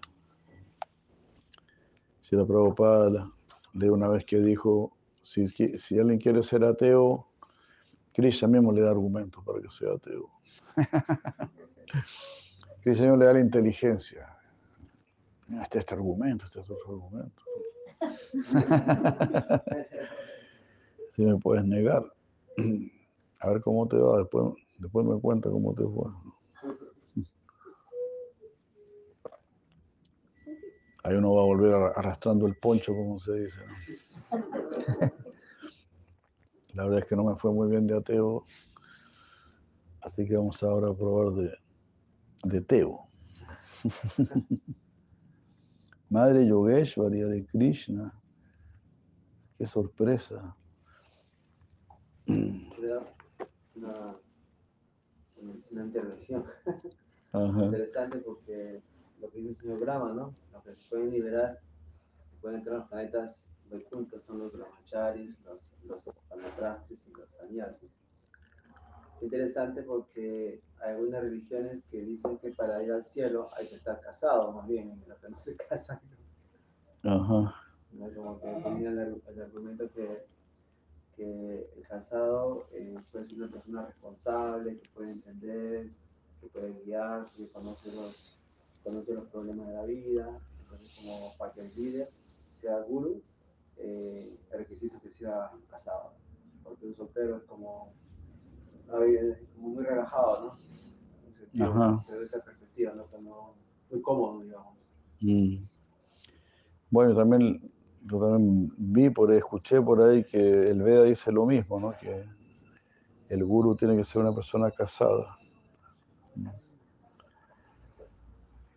Si 2.23 2.37
la 2.37 2.45
Prabhupada 2.45 3.31
de 3.73 3.91
una 3.91 4.09
vez 4.09 4.25
que 4.25 4.39
dijo, 4.39 4.93
si, 5.23 5.49
si 5.49 5.99
alguien 5.99 6.19
quiere 6.19 6.43
ser 6.43 6.65
ateo, 6.65 7.27
Krishna 8.17 8.49
mismo 8.49 8.73
le 8.73 8.81
da 8.81 8.91
argumentos 8.93 9.45
para 9.45 9.61
que 9.61 9.69
sea 9.69 9.93
ateo. 9.93 10.31
Krishna 12.83 13.03
mismo 13.03 13.19
le 13.19 13.27
da 13.27 13.35
la 13.35 13.41
inteligencia. 13.41 14.27
Este 15.63 15.81
este 15.81 15.95
argumento, 15.95 16.47
este 16.47 16.61
es 16.61 16.71
otro 16.71 16.95
argumento. 16.95 17.43
si 21.11 21.27
me 21.27 21.37
puedes 21.37 21.67
negar, 21.67 22.11
a 23.41 23.51
ver 23.51 23.61
cómo 23.61 23.87
te 23.87 23.99
va, 23.99 24.17
después, 24.17 24.55
después 24.79 25.05
me 25.05 25.21
cuenta 25.21 25.51
cómo 25.51 25.75
te 25.75 25.85
fue. 25.85 26.11
Ahí 31.05 31.17
uno 31.17 31.35
va 31.35 31.43
a 31.43 31.45
volver 31.45 31.75
arrastrando 31.95 32.47
el 32.47 32.57
poncho, 32.57 32.95
como 32.95 33.21
se 33.21 33.35
dice. 33.35 33.61
La 36.77 36.85
verdad 36.85 36.99
es 36.99 37.07
que 37.07 37.17
no 37.17 37.25
me 37.25 37.37
fue 37.37 37.51
muy 37.53 37.71
bien 37.71 37.87
de 37.87 37.97
ateo, 37.97 38.45
así 40.03 40.27
que 40.27 40.37
vamos 40.37 40.63
ahora 40.63 40.91
a 40.91 40.95
probar 40.95 41.33
de, 41.35 41.51
de 42.45 42.61
teo. 42.61 43.09
Madre 46.11 46.47
Yogeshwari 46.47 47.21
de 47.21 47.47
Krishna, 47.47 48.13
qué 49.57 49.67
sorpresa. 49.67 50.55
Una, 52.27 54.17
una 55.71 55.85
intervención 55.85 56.45
interesante 57.33 58.19
porque 58.19 58.83
lo 59.19 59.31
que 59.31 59.39
dice 59.39 59.49
el 59.49 59.57
señor 59.57 59.81
Brahma, 59.81 60.13
¿no? 60.13 60.37
Los 60.53 60.63
que 60.63 60.77
se 60.77 60.91
pueden 60.91 61.11
liberar, 61.11 61.59
pueden 62.43 62.59
entrar 62.59 62.77
a 62.77 62.79
los 62.81 62.89
planetas 62.89 63.47
juntos 63.91 64.23
son 64.27 64.39
los 64.39 64.53
brahmacharis, 64.53 65.35
los, 65.45 65.61
los 65.85 66.03
y 66.91 67.11
los 67.13 67.29
sannyasis. 67.41 67.93
Interesante 69.21 69.83
porque 69.83 70.61
hay 70.81 70.91
algunas 70.91 71.23
religiones 71.23 71.83
que 71.91 72.03
dicen 72.03 72.39
que 72.39 72.51
para 72.53 72.83
ir 72.83 72.93
al 72.93 73.05
cielo 73.05 73.49
hay 73.57 73.67
que 73.69 73.77
estar 73.77 74.01
casado, 74.01 74.53
más 74.53 74.69
bien, 74.69 75.03
los 75.07 75.19
que 75.19 75.29
no 75.29 75.39
se 75.39 75.57
casan. 75.57 76.01
Ajá. 77.03 77.55
Como 78.15 78.41
que 78.41 78.49
tenían 78.63 78.99
el, 78.99 79.41
argumento 79.41 79.91
que, 79.93 80.27
que 81.17 81.71
el 81.77 81.87
casado 81.89 82.69
eh, 82.73 82.99
puede 83.11 83.27
ser 83.27 83.39
una 83.39 83.49
persona 83.49 83.87
responsable, 83.87 84.79
que 84.79 84.89
puede 84.91 85.13
entender, 85.13 85.91
que 86.41 86.47
puede 86.49 86.73
guiar, 86.85 87.25
que 87.37 87.49
conoce 87.49 87.93
los 87.93 88.37
conoce 88.87 89.15
los 89.15 89.27
problemas 89.31 89.67
de 89.67 89.75
la 89.75 89.85
vida, 89.85 90.41
entonces 90.61 90.91
como 90.97 91.37
para 91.39 91.53
que 91.53 91.63
el 91.63 91.75
líder 91.75 92.09
sea 92.61 92.79
guru, 92.83 93.21
eh, 93.79 94.39
el 94.51 94.59
requisito 94.59 94.99
que 95.01 95.11
sea 95.11 95.51
casado, 95.71 96.15
porque 96.63 96.87
un 96.87 96.95
soltero 96.97 97.37
es 97.37 97.43
como, 97.45 97.93
como 98.87 99.05
muy 99.57 99.85
relajado, 99.85 100.45
¿no? 100.45 100.59
Sentido, 101.37 102.03
desde 102.09 102.25
esa 102.25 102.45
perspectiva, 102.45 102.95
¿no? 102.95 103.07
Como 103.07 103.55
muy 103.91 104.03
cómodo, 104.03 104.41
digamos. 104.43 104.75
Mm. 105.21 105.65
Bueno, 106.91 107.15
también, 107.15 107.71
yo 108.05 108.21
también 108.21 108.73
vi 108.77 109.11
por 109.11 109.31
ahí, 109.31 109.39
escuché 109.39 109.81
por 109.83 110.01
ahí 110.03 110.25
que 110.25 110.71
el 110.71 110.83
Veda 110.83 111.03
dice 111.03 111.33
lo 111.33 111.47
mismo, 111.47 111.79
¿no? 111.81 111.93
Que 111.99 112.25
el 113.29 113.45
guru 113.45 113.75
tiene 113.75 113.97
que 113.97 114.05
ser 114.05 114.23
una 114.23 114.33
persona 114.33 114.71
casada. 114.71 115.39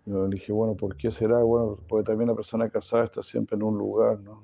Yo 0.06 0.28
dije, 0.28 0.52
bueno, 0.52 0.76
¿por 0.76 0.96
qué 0.96 1.12
será? 1.12 1.44
Bueno, 1.44 1.78
porque 1.88 2.04
también 2.04 2.30
la 2.30 2.36
persona 2.36 2.68
casada 2.68 3.06
está 3.06 3.22
siempre 3.22 3.56
en 3.56 3.64
un 3.64 3.78
lugar, 3.78 4.20
¿no? 4.20 4.42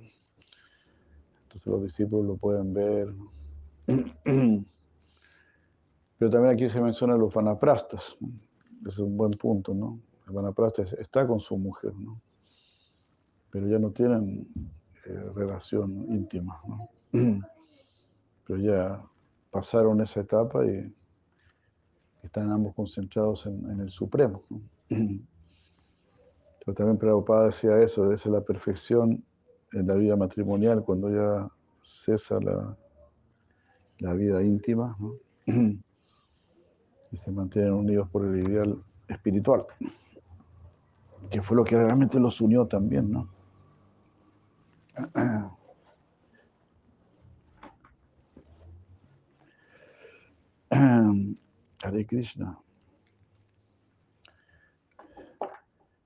Los 1.63 1.83
discípulos 1.83 2.25
lo 2.25 2.35
pueden 2.37 2.73
ver. 2.73 3.13
Pero 6.17 6.31
también 6.31 6.53
aquí 6.53 6.69
se 6.69 6.81
mencionan 6.81 7.19
los 7.19 7.33
vanaprastas. 7.33 8.15
Es 8.85 8.99
un 8.99 9.15
buen 9.17 9.31
punto, 9.31 9.73
¿no? 9.73 9.99
El 10.27 10.33
vanaprasta 10.33 10.83
está 10.99 11.25
con 11.25 11.39
su 11.39 11.57
mujer, 11.57 11.93
¿no? 11.95 12.19
Pero 13.51 13.67
ya 13.67 13.79
no 13.79 13.91
tienen 13.91 14.47
eh, 15.05 15.29
relación 15.33 16.05
íntima, 16.09 16.59
¿no? 16.67 16.89
Pero 18.47 18.59
ya 18.59 19.03
pasaron 19.51 20.01
esa 20.01 20.21
etapa 20.21 20.65
y 20.65 20.93
están 22.23 22.51
ambos 22.51 22.75
concentrados 22.75 23.45
en, 23.45 23.79
el 23.79 23.89
Supremo. 23.89 24.43
Pero 24.89 26.75
también 26.75 26.97
Prabhupada 26.97 27.47
decía 27.47 27.79
eso, 27.81 28.11
esa 28.11 28.29
es 28.29 28.33
la 28.33 28.41
perfección 28.41 29.23
en 29.75 29.87
la 29.87 29.95
vida 29.95 30.15
matrimonial, 30.15 30.83
cuando 30.83 31.09
ya 31.09 31.49
cesa 31.81 32.39
la, 32.39 32.77
la 33.99 34.13
vida 34.13 34.41
íntima 34.41 34.95
¿no? 34.99 35.15
y 37.11 37.17
se 37.17 37.31
mantienen 37.31 37.73
unidos 37.73 38.09
por 38.09 38.25
el 38.25 38.39
ideal 38.47 38.81
espiritual, 39.07 39.65
que 41.29 41.41
fue 41.41 41.57
lo 41.57 41.63
que 41.63 41.75
realmente 41.75 42.19
los 42.19 42.39
unió 42.41 42.65
también, 42.65 43.11
¿no? 43.11 43.29
Hare 51.83 52.05
Krishna. 52.07 52.57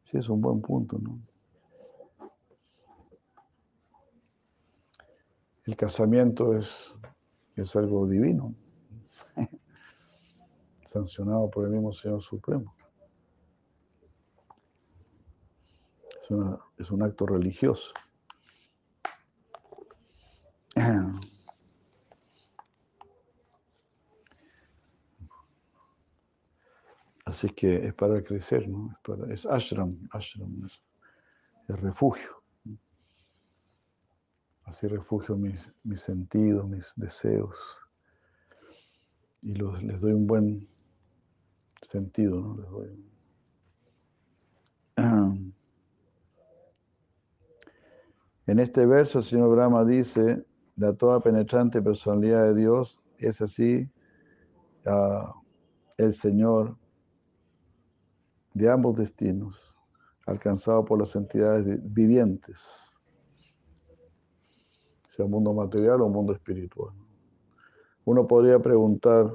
Sí, 0.06 0.18
es 0.18 0.28
un 0.28 0.42
buen 0.42 0.60
punto, 0.60 0.98
¿no? 0.98 1.29
El 5.70 5.78
casamiento 5.78 6.58
es, 6.58 6.96
es 7.56 7.76
algo 7.76 8.08
divino, 8.08 8.56
sancionado 10.92 11.48
por 11.52 11.66
el 11.66 11.70
mismo 11.70 11.94
Señor 11.94 12.24
Supremo. 12.24 12.76
Es, 16.28 16.36
es 16.80 16.90
un 16.90 17.04
acto 17.04 17.28
religioso. 17.28 17.94
Así 27.26 27.48
que 27.50 27.76
es 27.86 27.94
para 27.94 28.24
crecer, 28.24 28.68
¿no? 28.68 28.90
Es, 28.92 28.98
para, 29.04 29.32
es 29.32 29.46
ashram, 29.46 30.00
ashram, 30.10 30.66
es, 30.66 30.82
refugio. 31.80 32.39
Así 34.70 34.88
refugio 34.88 35.36
mis, 35.36 35.60
mis 35.84 36.02
sentidos, 36.02 36.68
mis 36.68 36.94
deseos. 36.96 37.80
Y 39.42 39.56
los, 39.56 39.82
les 39.82 40.00
doy 40.02 40.14
un 40.14 40.28
buen 40.28 40.70
sentido, 41.82 42.40
¿no? 42.40 42.56
Les 42.58 42.70
doy. 42.70 43.06
En 48.46 48.58
este 48.58 48.88
verso 48.88 49.20
el 49.20 49.24
señor 49.24 49.52
Brahma 49.52 49.86
dice, 49.86 50.44
la 50.76 50.94
toda 50.94 51.20
penetrante 51.20 51.84
personalidad 51.84 52.46
de 52.46 52.56
Dios 52.56 53.00
es 53.20 53.42
así, 53.42 53.88
uh, 54.88 55.32
el 56.00 56.14
Señor 56.16 56.76
de 58.56 58.68
ambos 58.72 58.96
destinos, 58.96 59.76
alcanzado 60.26 60.84
por 60.84 60.98
las 60.98 61.16
entidades 61.16 61.80
vivientes, 61.94 62.89
sea 65.10 65.26
mundo 65.26 65.54
material 65.54 66.02
o 66.02 66.10
mundo 66.10 66.34
espiritual. 66.34 66.94
Uno 68.06 68.28
podría 68.28 68.60
preguntar, 68.60 69.32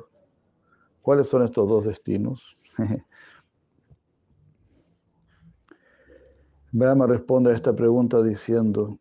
¿cuáles 1.02 1.28
son 1.28 1.42
estos 1.42 1.68
dos 1.68 1.84
destinos? 1.84 2.56
Brahma 6.72 7.06
responde 7.06 7.50
a 7.50 7.54
esta 7.54 7.74
pregunta 7.74 8.22
diciendo, 8.22 8.98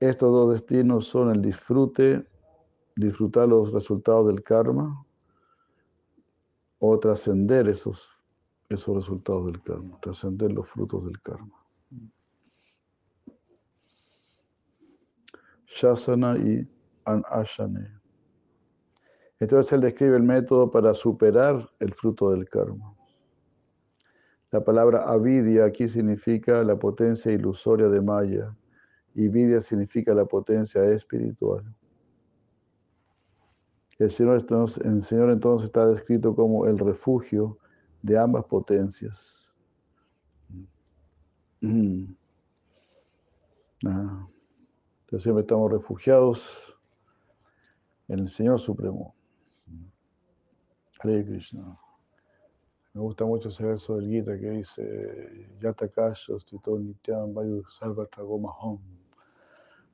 estos 0.00 0.30
dos 0.30 0.52
destinos 0.52 1.06
son 1.06 1.30
el 1.30 1.40
disfrute, 1.40 2.26
disfrutar 2.96 3.48
los 3.48 3.72
resultados 3.72 4.26
del 4.26 4.42
karma 4.42 5.06
o 6.78 6.98
trascender 6.98 7.68
esos 7.68 8.16
esos 8.68 8.96
resultados 8.96 9.46
del 9.46 9.62
karma, 9.62 9.98
trascender 10.00 10.52
los 10.52 10.68
frutos 10.68 11.04
del 11.04 11.20
karma. 11.20 11.65
Shasana 15.66 16.36
y 16.38 16.68
Anashane. 17.04 17.90
Entonces 19.38 19.72
él 19.72 19.80
describe 19.82 20.16
el 20.16 20.22
método 20.22 20.70
para 20.70 20.94
superar 20.94 21.68
el 21.78 21.92
fruto 21.92 22.30
del 22.30 22.48
karma. 22.48 22.94
La 24.50 24.64
palabra 24.64 25.00
avidya 25.00 25.66
aquí 25.66 25.88
significa 25.88 26.62
la 26.62 26.78
potencia 26.78 27.32
ilusoria 27.32 27.88
de 27.88 28.00
Maya 28.00 28.56
y 29.14 29.28
vidya 29.28 29.60
significa 29.60 30.14
la 30.14 30.24
potencia 30.24 30.84
espiritual. 30.84 31.64
El 33.98 34.10
Señor, 34.10 34.38
entonces, 34.40 34.84
el 34.84 35.02
Señor 35.02 35.30
entonces 35.30 35.66
está 35.66 35.86
descrito 35.86 36.34
como 36.34 36.66
el 36.66 36.78
refugio 36.78 37.58
de 38.02 38.18
ambas 38.18 38.44
potencias. 38.44 39.54
Mm. 41.60 42.04
Ah. 43.86 44.28
Entonces 45.06 45.22
siempre 45.22 45.42
estamos 45.42 45.70
refugiados 45.70 46.76
en 48.08 48.18
el 48.18 48.28
Señor 48.28 48.58
Supremo. 48.58 49.14
Hare 50.98 51.24
Krishna. 51.24 51.78
Me 52.92 53.00
gusta 53.00 53.24
mucho 53.24 53.50
ese 53.50 53.64
verso 53.64 53.94
del 53.96 54.08
Gita 54.08 54.36
que 54.36 54.50
dice 54.50 55.48
Yatakasho 55.60 56.40
stito 56.40 56.76
nityam 56.76 57.32
vayu 57.34 57.62
sarva 57.78 58.06
tragomahom 58.06 58.80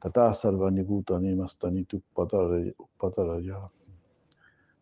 tata 0.00 0.32
sarva 0.32 0.70
nikuta 0.70 1.18
nimastanitu 1.18 2.00
pataraya 2.98 3.68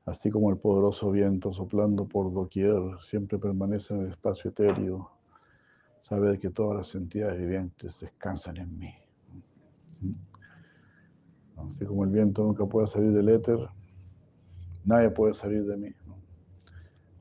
así 0.07 0.31
como 0.31 0.51
el 0.51 0.59
poderoso 0.59 1.11
viento 1.11 1.53
soplando 1.53 2.05
por 2.05 2.33
doquier 2.33 2.81
siempre 3.03 3.39
permanece 3.39 3.95
en 3.95 4.03
el 4.03 4.11
espacio 4.11 4.51
etéreo, 4.51 5.11
sabe 6.01 6.39
que 6.39 6.51
todas 6.51 6.77
las 6.77 6.95
entidades 6.95 7.39
vivientes 7.39 7.99
descansan 8.01 8.59
en 8.59 8.79
mí. 8.79 9.10
Así 11.57 11.85
como 11.85 12.05
el 12.05 12.11
viento 12.11 12.43
nunca 12.43 12.65
puede 12.67 12.87
salir 12.87 13.13
del 13.13 13.29
éter, 13.29 13.59
nadie 14.85 15.11
puede 15.11 15.35
salir 15.35 15.65
de 15.65 15.77
mí. 15.77 15.95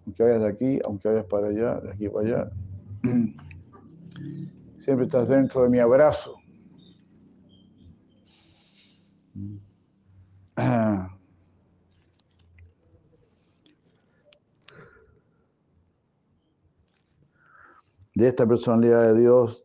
Aunque 0.06 0.24
vayas 0.24 0.42
de 0.42 0.48
aquí, 0.48 0.80
aunque 0.86 1.10
vayas 1.10 1.26
para 1.26 1.48
allá, 1.48 1.80
de 1.82 1.92
aquí 1.92 2.10
para 2.10 2.28
allá, 2.28 2.52
siempre 4.80 5.06
estás 5.06 5.28
dentro 5.30 5.64
de 5.64 5.70
mi 5.70 5.80
abrazo. 5.80 6.36
de 18.16 18.28
esta 18.28 18.46
personalidad 18.46 19.14
de 19.14 19.22
Dios, 19.22 19.64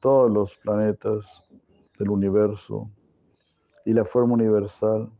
todos 0.00 0.30
los 0.30 0.56
planetas 0.58 1.49
del 2.00 2.10
universo 2.10 2.90
y 3.84 3.92
la 3.92 4.06
forma 4.06 4.32
universal, 4.32 5.12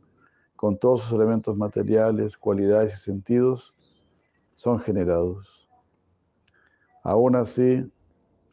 con 0.57 0.79
todos 0.79 1.03
sus 1.03 1.13
elementos 1.13 1.55
materiales, 1.55 2.39
cualidades 2.39 2.95
y 2.95 2.97
sentidos, 2.97 3.75
son 4.55 4.81
generados. 4.81 5.69
Aún 7.03 7.37
así, 7.37 7.87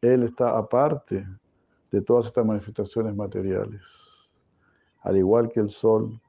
Él 0.01 0.23
está 0.23 0.57
aparte 0.57 1.25
de 1.89 2.01
todas 2.01 2.25
estas 2.25 2.45
manifestaciones 2.45 3.15
materiales, 3.15 3.81
al 5.01 5.15
igual 5.15 5.49
que 5.49 5.61
el 5.61 5.69
Sol, 5.69 6.21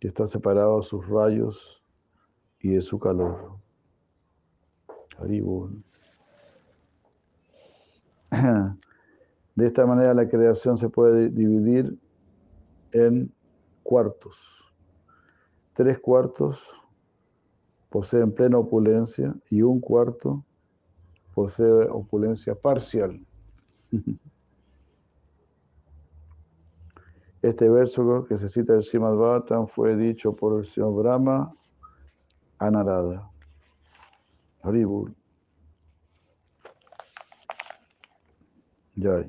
que 0.00 0.08
está 0.08 0.26
separado 0.26 0.76
de 0.76 0.82
sus 0.82 1.06
rayos 1.08 1.82
y 2.60 2.74
de 2.74 2.82
su 2.82 2.98
calor. 2.98 3.56
Haribol. 5.18 5.82
De 9.54 9.66
esta 9.66 9.84
manera 9.86 10.14
la 10.14 10.28
creación 10.28 10.76
se 10.76 10.88
puede 10.88 11.28
dividir 11.28 11.98
en 12.92 13.32
cuartos. 13.82 14.64
Tres 15.74 15.98
cuartos 15.98 16.80
poseen 17.90 18.32
plena 18.32 18.58
opulencia 18.58 19.34
y 19.50 19.62
un 19.62 19.80
cuarto 19.80 20.44
posee 21.34 21.88
opulencia 21.90 22.54
parcial. 22.54 23.24
Este 27.42 27.68
verso 27.68 28.24
que 28.28 28.36
se 28.36 28.48
cita 28.48 28.72
del 28.72 28.84
Srimad 28.84 29.16
Bhattan 29.16 29.66
fue 29.66 29.96
dicho 29.96 30.32
por 30.32 30.60
el 30.60 30.64
señor 30.64 30.94
Brahma 30.94 31.52
a 32.60 32.70
Narada. 32.70 33.28
Haribur. 34.62 35.12
Ya. 38.94 39.26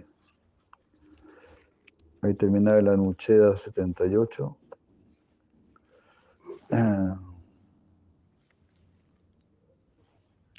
Ahí 2.24 2.36
termina 2.36 2.80
la 2.80 2.96
Nucheda 2.96 3.58
78. 3.58 4.58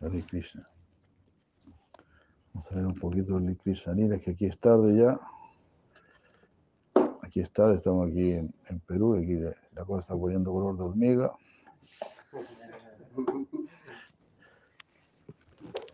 Hare 0.02 0.22
Krishna. 0.28 0.68
Vamos 2.52 2.70
a 2.70 2.74
ver 2.74 2.86
un 2.86 2.94
poquito 2.94 3.40
de 3.40 3.56
Krishna 3.56 3.94
Lila, 3.94 4.18
que 4.18 4.32
aquí 4.32 4.44
es 4.44 4.58
tarde 4.58 4.94
ya. 4.94 5.18
Aquí 7.22 7.40
es 7.40 7.50
tarde, 7.50 7.76
estamos 7.76 8.10
aquí 8.10 8.32
en, 8.32 8.52
Perú, 8.86 9.14
aquí 9.14 9.36
la, 9.36 9.84
cosa 9.86 10.00
está 10.00 10.14
poniendo 10.14 10.52
color 10.52 10.76
de 10.76 10.82
hormiga. 10.82 11.32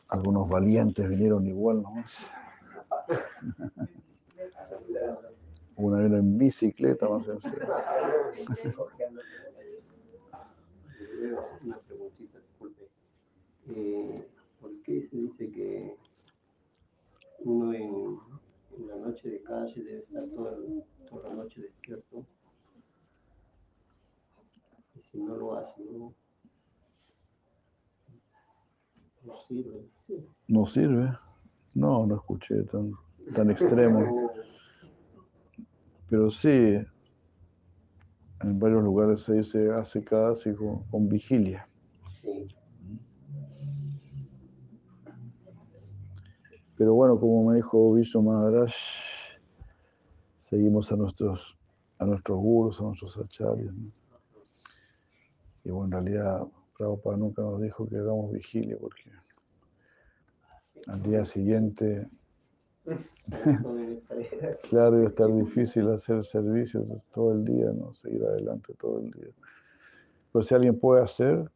Algunos 0.09 0.49
valientes 0.49 1.09
vinieron 1.09 1.47
igual 1.47 1.81
nomás. 1.81 2.19
Una 5.81 6.01
vez 6.01 6.13
en 6.13 6.37
bicicleta 6.37 7.09
más 7.09 7.25
sencillo. 7.25 7.57
Una 11.65 11.79
preguntita, 11.79 12.39
disculpe. 12.39 12.89
Eh, 13.69 14.29
¿Por 14.61 14.83
qué 14.83 15.09
se 15.09 15.17
dice 15.17 15.51
que 15.51 15.97
uno 17.39 17.73
en, 17.73 18.19
la 18.87 18.97
noche 18.97 19.31
de 19.31 19.43
calle 19.43 19.83
debe 19.83 19.99
estar 20.01 20.29
toda, 20.29 20.55
toda 21.09 21.29
la 21.31 21.35
noche 21.37 21.63
despierto? 21.63 22.27
Y 24.97 25.01
si 25.11 25.19
no 25.19 25.35
lo 25.37 25.55
hace, 25.57 25.83
¿no? 25.83 26.15
No 29.25 29.35
sirve. 29.49 29.89
¿No 30.47 30.67
sirve? 30.67 31.19
No, 31.73 32.07
no 32.07 32.17
escuché 32.17 32.65
tan, 32.65 32.93
tan 33.35 33.51
extremo. 33.51 34.31
Pero 36.11 36.29
sí, 36.29 36.77
en 38.43 38.59
varios 38.59 38.83
lugares 38.83 39.23
se 39.23 39.35
dice 39.35 39.71
hace 39.71 40.03
casi 40.03 40.53
con, 40.55 40.83
con 40.89 41.09
vigilia. 41.09 41.69
Pero 46.77 46.95
bueno, 46.95 47.21
como 47.21 47.51
me 47.51 47.57
dijo 47.57 47.93
Vishnu 47.93 48.23
Maharaj, 48.23 48.73
seguimos 50.39 50.91
a 50.91 50.97
nuestros, 50.97 51.59
a 51.99 52.07
nuestros 52.07 52.39
gurus, 52.39 52.81
a 52.81 52.85
nuestros 52.85 53.19
acharyas. 53.19 53.75
Y 55.63 55.71
bueno, 55.71 55.85
en 55.99 56.07
realidad 56.07 56.43
Prabhupada 56.77 57.19
nunca 57.19 57.43
nos 57.43 57.61
dijo 57.61 57.87
que 57.87 57.99
hagamos 57.99 58.33
vigilia 58.33 58.79
porque 58.81 59.11
al 60.87 61.03
día 61.03 61.25
siguiente, 61.27 62.09
claro, 64.71 64.97
a 64.97 65.07
estar 65.07 65.33
difícil 65.35 65.89
hacer 65.89 66.25
servicios 66.25 66.91
todo 67.13 67.33
el 67.33 67.45
día, 67.45 67.73
¿no? 67.73 67.93
seguir 67.95 68.25
adelante 68.25 68.75
todo 68.75 69.01
el 69.01 69.11
día. 69.11 69.31
Pero 70.33 70.43
si 70.43 70.55
alguien 70.55 70.79
puede 70.79 71.03
hacer, 71.03 71.51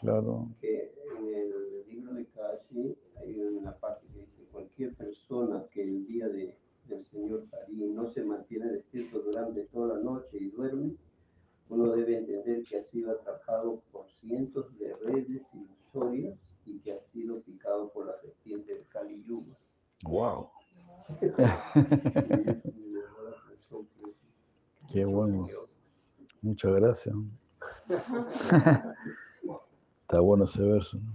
claro 0.00 0.48
en 0.62 1.34
el 1.34 1.84
libro 1.88 2.14
de 2.14 2.26
Kashi 2.26 2.96
hay 3.16 3.40
una 3.40 3.76
parte 3.76 4.06
que 4.12 4.20
dice, 4.20 4.44
cualquier 4.50 4.94
persona 4.94 5.64
que 5.70 5.82
el 5.82 6.06
día 6.06 6.28
de, 6.28 6.56
del 6.86 7.04
Señor 7.06 7.46
Hari 7.52 7.76
no 7.76 8.10
se 8.10 8.24
mantiene 8.24 8.66
despierto 8.66 9.20
durante 9.20 9.64
toda 9.66 9.96
la 9.96 10.02
noche 10.02 10.38
y 10.38 10.50
duerme, 10.50 10.96
uno 11.68 11.92
debe 11.92 12.18
entender 12.18 12.64
que 12.64 12.78
ha 12.78 12.84
sido 12.84 13.12
atrapado 13.12 13.82
por 13.92 14.06
cientos 14.20 14.76
de 14.78 14.94
redes 14.96 15.42
ilusorias 15.54 16.38
y 16.66 16.78
que 16.80 16.92
ha 16.92 17.00
sido 17.12 17.40
picado 17.40 17.90
por 17.92 18.06
la 18.06 18.20
serpiente 18.20 18.74
de 18.74 18.82
Kali 18.84 19.22
Yuga. 19.24 19.56
¡Wow! 20.04 20.48
Qué 24.92 25.04
bueno. 25.04 25.46
Muchas 26.62 26.80
gracias. 26.80 27.16
Está 30.02 30.20
bueno 30.20 30.44
ese 30.44 30.62
verso. 30.62 30.96
¿no? 30.98 31.12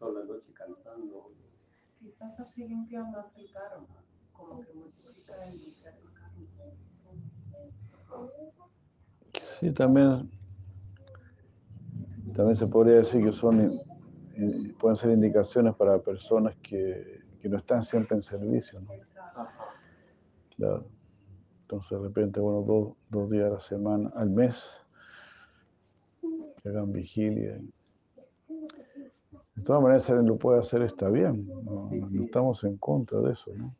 toda 0.00 0.20
la 0.20 0.26
noche 0.26 0.52
cantando. 0.52 1.30
Quizás 2.00 2.40
así 2.40 2.66
limpia 2.66 3.04
más 3.04 3.26
el 3.36 3.52
karma, 3.52 3.86
como 4.32 4.60
que 4.60 4.72
multiplica 4.72 5.44
el 5.46 5.60
Sí, 9.60 9.70
también, 9.70 10.28
también 12.34 12.56
se 12.56 12.66
podría 12.66 12.96
decir 12.96 13.24
que 13.24 13.32
son, 13.32 13.80
pueden 14.94 14.96
ser 14.96 15.10
indicaciones 15.10 15.74
para 15.74 15.98
personas 15.98 16.54
que, 16.62 17.20
que 17.40 17.48
no 17.48 17.58
están 17.58 17.82
siempre 17.82 18.16
en 18.16 18.22
servicio. 18.22 18.80
¿no? 18.80 18.88
Claro. 20.56 20.84
Entonces, 21.62 21.90
de 21.90 22.08
repente, 22.08 22.40
bueno, 22.40 22.62
dos, 22.62 22.92
dos 23.08 23.30
días 23.30 23.46
a 23.46 23.54
la 23.54 23.60
semana, 23.60 24.12
al 24.14 24.30
mes, 24.30 24.84
que 26.62 26.68
hagan 26.68 26.92
vigilia. 26.92 27.58
De 29.56 29.62
todas 29.62 29.82
maneras, 29.82 30.04
si 30.04 30.12
alguien 30.12 30.28
lo 30.28 30.36
puede 30.36 30.60
hacer, 30.60 30.82
está 30.82 31.08
bien. 31.08 31.48
No, 31.64 31.90
no 31.90 32.24
estamos 32.24 32.62
en 32.64 32.76
contra 32.76 33.20
de 33.20 33.32
eso, 33.32 33.50
¿no? 33.56 33.74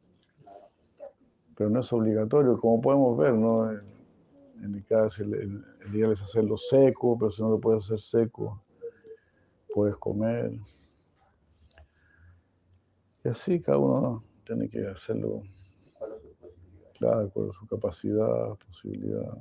Pero 1.57 1.71
no 1.71 1.81
es 1.81 1.93
obligatorio, 1.93 2.59
como 2.59 2.81
podemos 2.81 3.17
ver, 3.17 3.35
¿no? 3.35 3.71
en 3.71 4.75
el 4.75 4.85
caso, 4.87 5.23
el, 5.23 5.35
el, 5.35 5.95
ideal 5.95 6.13
es 6.13 6.23
hacerlo 6.23 6.57
seco, 6.57 7.17
pero 7.19 7.31
si 7.31 7.43
no 7.43 7.51
lo 7.51 7.61
puedes 7.61 7.85
hacer 7.85 8.01
seco, 8.01 8.61
puedes 9.73 9.97
comer. 9.97 10.53
Y 13.25 13.29
así 13.29 13.61
cada 13.61 13.79
uno 13.79 14.23
tiene 14.47 14.69
que 14.69 14.87
hacerlo, 14.87 15.43
claro, 16.99 17.31
con 17.31 17.53
su 17.53 17.67
capacidad, 17.67 18.55
posibilidad. 18.67 19.39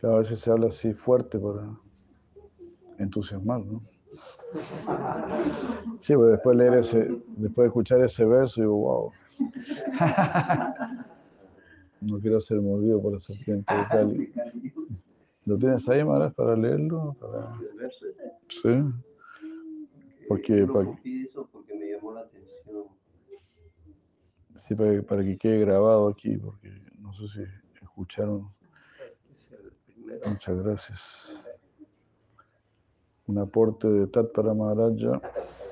Cada 0.00 0.18
vez 0.18 0.28
se 0.28 0.50
habla 0.50 0.66
así 0.66 0.92
fuerte 0.92 1.38
para 1.38 1.70
entusiasmar, 2.98 3.64
¿no? 3.64 3.82
Sí, 6.00 6.14
pero 6.14 6.26
después 6.26 6.56
leer 6.56 6.74
ese, 6.74 7.10
después 7.36 7.64
de 7.64 7.66
escuchar 7.66 8.00
ese 8.02 8.24
verso, 8.24 8.60
digo, 8.60 8.76
wow. 8.76 9.12
No 12.00 12.18
quiero 12.18 12.40
ser 12.40 12.60
mordido 12.60 13.00
por 13.00 13.12
la 13.12 13.18
serpiente 13.18 13.74
de 13.74 13.86
Cali. 13.88 14.32
¿Lo 15.44 15.58
tienes 15.58 15.88
ahí, 15.88 16.04
Maras, 16.04 16.34
para 16.34 16.56
leerlo? 16.56 17.16
Sí. 18.48 18.82
Porque, 20.28 20.66
para... 20.66 20.86
porque 21.52 21.74
me 21.74 21.90
llamó 21.92 22.12
la 22.12 22.20
atención. 22.20 22.84
Sí, 24.70 24.76
para, 24.76 25.02
para 25.02 25.24
que 25.24 25.36
quede 25.36 25.58
grabado 25.58 26.06
aquí, 26.06 26.36
porque 26.36 26.70
no 27.00 27.12
sé 27.12 27.26
si 27.26 27.42
escucharon. 27.82 28.48
Muchas 30.26 30.62
gracias. 30.62 31.00
Un 33.26 33.38
aporte 33.38 33.88
de 33.88 34.06
Tat 34.06 34.30
para 34.32 34.54
Maharaja. 34.54 35.20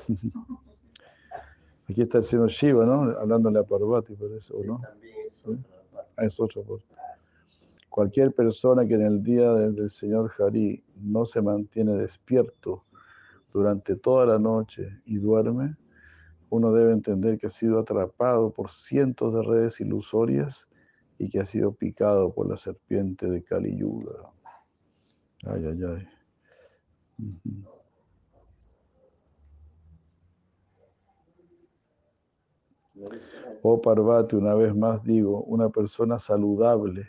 Aquí 1.88 2.02
está 2.02 2.18
el 2.18 2.24
señor 2.24 2.48
Shiva, 2.48 2.84
¿no? 2.84 3.16
Hablándole 3.20 3.60
a 3.60 3.62
Parvati, 3.62 4.16
eso, 4.36 4.56
¿o 4.56 4.64
no? 4.64 4.80
¿Sí? 5.36 5.56
es 6.16 6.40
otro 6.40 6.64
Cualquier 7.88 8.34
persona 8.34 8.84
que 8.84 8.94
en 8.94 9.02
el 9.02 9.22
día 9.22 9.52
del 9.52 9.90
Señor 9.90 10.32
Hari 10.40 10.82
no 10.96 11.24
se 11.24 11.40
mantiene 11.40 11.92
despierto 11.92 12.84
durante 13.52 13.94
toda 13.94 14.26
la 14.26 14.40
noche 14.40 15.00
y 15.04 15.18
duerme, 15.18 15.76
uno 16.50 16.72
debe 16.72 16.92
entender 16.92 17.38
que 17.38 17.48
ha 17.48 17.50
sido 17.50 17.78
atrapado 17.78 18.50
por 18.50 18.70
cientos 18.70 19.34
de 19.34 19.42
redes 19.42 19.80
ilusorias 19.80 20.66
y 21.18 21.28
que 21.28 21.40
ha 21.40 21.44
sido 21.44 21.72
picado 21.72 22.32
por 22.32 22.48
la 22.48 22.56
serpiente 22.56 23.28
de 23.28 23.42
Kali 23.42 23.76
Yuga. 23.76 24.32
Ay, 25.44 25.66
ay, 25.66 25.80
ay. 25.84 26.08
Oh 33.62 33.80
Parvati, 33.80 34.36
una 34.36 34.54
vez 34.54 34.74
más 34.74 35.02
digo, 35.02 35.42
una 35.42 35.68
persona 35.68 36.18
saludable, 36.18 37.08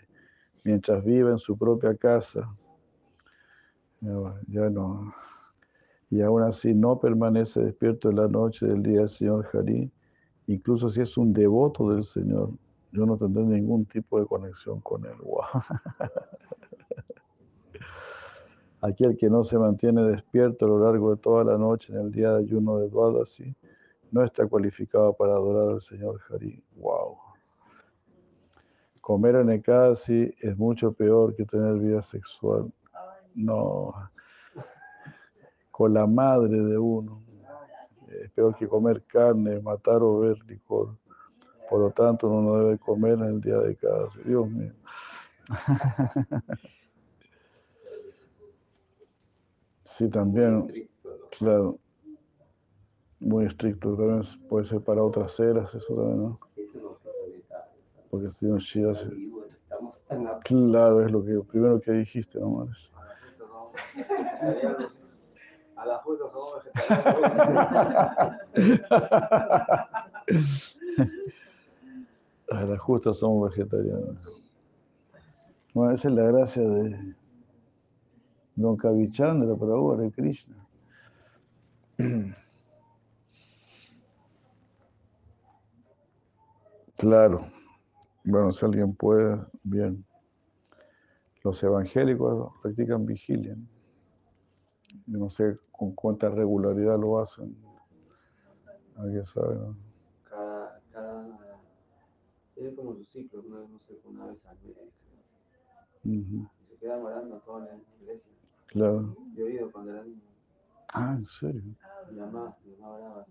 mientras 0.63 1.03
vive 1.03 1.31
en 1.31 1.39
su 1.39 1.57
propia 1.57 1.95
casa, 1.95 2.55
ya 4.47 4.69
no, 4.69 5.13
y 6.09 6.21
aún 6.21 6.43
así 6.43 6.73
no 6.73 6.99
permanece 6.99 7.61
despierto 7.61 8.09
en 8.09 8.17
la 8.17 8.27
noche 8.27 8.65
del 8.65 8.81
día 8.81 8.99
del 8.99 9.09
Señor 9.09 9.47
Harí, 9.53 9.91
incluso 10.47 10.89
si 10.89 11.01
es 11.01 11.17
un 11.17 11.33
devoto 11.33 11.89
del 11.89 12.03
Señor, 12.03 12.51
yo 12.91 13.05
no 13.05 13.17
tendré 13.17 13.43
ningún 13.43 13.85
tipo 13.85 14.19
de 14.19 14.25
conexión 14.25 14.81
con 14.81 15.05
él. 15.05 15.13
Aquel 18.81 19.17
que 19.17 19.29
no 19.29 19.43
se 19.43 19.57
mantiene 19.57 20.03
despierto 20.03 20.65
a 20.65 20.69
lo 20.69 20.85
largo 20.85 21.11
de 21.11 21.17
toda 21.17 21.43
la 21.43 21.57
noche 21.57 21.93
en 21.93 21.99
el 21.99 22.11
día 22.11 22.31
de 22.31 22.39
ayuno 22.39 22.77
de 22.77 22.89
Dwadasi 22.89 23.53
no 24.11 24.23
está 24.23 24.47
cualificado 24.47 25.13
para 25.13 25.33
adorar 25.33 25.73
al 25.73 25.81
Señor 25.81 26.19
Hari. 26.29 26.63
¡Wow! 26.77 27.17
Comer 29.01 29.35
en 29.35 29.51
Ekadasi 29.51 30.33
es 30.39 30.57
mucho 30.57 30.93
peor 30.93 31.35
que 31.35 31.45
tener 31.45 31.75
vida 31.75 32.01
sexual. 32.01 32.71
No. 33.35 33.93
Con 35.79 35.93
la 35.93 36.05
madre 36.05 36.57
de 36.57 36.77
uno. 36.77 37.23
Es 38.09 38.29
peor 38.31 38.53
que 38.53 38.67
comer 38.67 39.01
carne, 39.03 39.61
matar 39.61 40.03
o 40.03 40.19
ver 40.19 40.37
licor. 40.45 40.97
Por 41.69 41.79
lo 41.79 41.91
tanto, 41.91 42.27
uno 42.27 42.41
no 42.41 42.65
debe 42.65 42.77
comer 42.77 43.13
en 43.13 43.23
el 43.23 43.39
día 43.39 43.59
de 43.59 43.71
Ekadasi. 43.71 44.19
Dios 44.23 44.49
mío. 44.49 44.73
Sí, 49.85 50.09
también, 50.09 50.89
claro, 51.37 51.77
muy 53.19 53.43
estricto, 53.43 53.97
también 53.97 54.23
puede 54.47 54.63
ser 54.63 54.79
para 54.79 55.03
otras 55.03 55.37
eras, 55.41 55.75
eso 55.75 55.93
también, 55.93 56.23
¿no? 56.23 56.39
Porque 58.09 58.31
si 58.31 58.45
no 58.45 58.57
Shira 58.59 58.95
se... 58.95 59.09
Claro, 60.45 61.05
es 61.05 61.11
lo 61.11 61.21
que 61.21 61.37
primero 61.51 61.81
que 61.81 61.91
dijiste, 61.91 62.39
¿no? 62.39 62.65
A 72.51 72.63
la 72.63 72.77
justa 72.79 73.13
somos 73.13 73.49
vegetarianos. 73.49 74.41
Bueno, 75.73 75.93
esa 75.93 76.09
es 76.09 76.15
la 76.15 76.23
gracia 76.23 76.63
de 76.63 77.15
Don 78.55 78.75
Kavichandra, 78.75 79.55
pero 79.55 79.75
ahora 79.75 80.03
de 80.03 80.11
Krishna. 80.11 80.55
Claro. 86.97 87.47
Bueno, 88.25 88.51
si 88.51 88.65
alguien 88.65 88.93
puede, 88.93 89.39
bien. 89.63 90.03
Los 91.43 91.63
evangélicos 91.63 92.51
practican 92.61 93.05
vigilia. 93.05 93.55
Yo 95.09 95.17
no 95.17 95.29
sé 95.31 95.55
con 95.71 95.95
cuánta 95.95 96.29
regularidad 96.29 96.99
lo 96.99 97.19
hacen. 97.19 97.57
Alguien 98.95 99.25
sabe, 99.25 99.55
¿no? 99.55 99.75
Cada, 100.29 100.79
cada, 100.91 101.25
tiene 102.53 102.75
como 102.75 102.93
su 102.93 103.03
ciclo, 103.05 103.41
una 103.41 103.61
vez, 103.61 103.69
no 103.71 103.79
sé, 103.79 103.99
una 104.05 104.27
vez 104.27 104.45
al 104.45 104.59
mes. 104.59 104.77
Ujú, 106.05 106.47
Se 106.69 106.75
quedan 106.77 107.01
orando 107.01 107.39
toda 107.39 107.65
la 107.65 107.71
iglesia. 107.99 108.31
Claro. 108.67 109.15
Yo 109.33 109.47
he 109.47 109.53
ido 109.53 109.71
cuando 109.71 109.93
era 109.93 110.03
niño. 110.03 110.21
Ah, 110.89 111.15
¿en 111.17 111.25
serio? 111.25 111.63
Mi 112.11 112.19
mamá, 112.19 112.55
mi 112.63 112.75
mamá 112.75 112.93
oraba. 112.93 113.25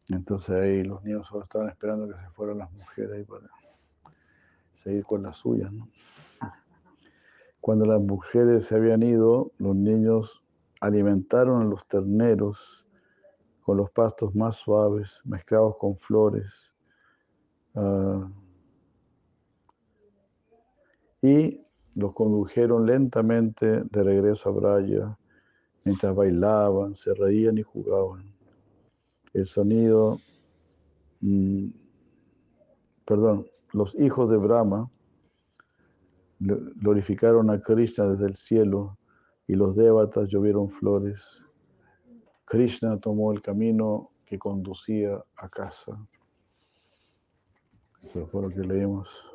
Entonces 0.08 0.50
ahí 0.52 0.84
los 0.84 1.04
niños 1.04 1.26
solo 1.26 1.42
estaban 1.42 1.68
esperando 1.70 2.08
que 2.08 2.16
se 2.16 2.30
fueran 2.30 2.60
las 2.60 2.72
mujeres 2.72 3.12
ahí 3.12 3.24
para 3.24 3.50
seguir 4.72 5.04
con 5.04 5.24
las 5.24 5.38
suyas. 5.38 5.72
Cuando 7.60 7.88
las 7.88 8.02
mujeres 8.02 8.66
se 8.66 8.76
habían 8.76 9.02
ido, 9.02 9.52
los 9.58 9.76
niños 9.76 10.44
alimentaron 10.80 11.64
a 11.64 11.66
los 11.66 11.88
terneros 11.88 12.88
con 13.64 13.78
los 13.78 13.90
pastos 13.90 14.36
más 14.36 14.58
suaves, 14.58 15.22
mezclados 15.24 15.76
con 15.78 15.98
flores. 15.98 16.72
ah, 17.74 18.30
y 21.20 21.66
los 21.96 22.14
condujeron 22.14 22.86
lentamente 22.86 23.84
de 23.84 24.04
regreso 24.04 24.50
a 24.50 24.52
Braya, 24.52 25.18
mientras 25.84 26.16
bailaban, 26.16 26.96
se 26.96 27.14
reían 27.14 27.58
y 27.58 27.62
jugaban. 27.64 28.34
El 29.34 29.46
sonido, 29.46 30.20
mm, 31.22 31.68
perdón, 33.06 33.48
los 33.74 33.96
hijos 33.96 34.30
de 34.30 34.38
Brahma 34.38 34.90
gl- 36.40 36.72
glorificaron 36.82 37.50
a 37.50 37.62
Krishna 37.62 38.08
desde 38.08 38.26
el 38.26 38.36
cielo 38.36 38.98
y 39.48 39.56
los 39.56 39.76
dévatas 39.76 40.30
llovieron 40.30 40.70
flores. 40.70 41.42
Krishna 42.46 43.00
tomó 43.00 43.32
el 43.34 43.42
camino 43.42 44.12
que 44.26 44.38
conducía 44.40 45.24
a 45.36 45.50
casa. 45.50 45.98
Eso 48.04 48.28
fue 48.28 48.44
lo 48.44 48.50
que 48.50 48.60
leímos. 48.60 49.33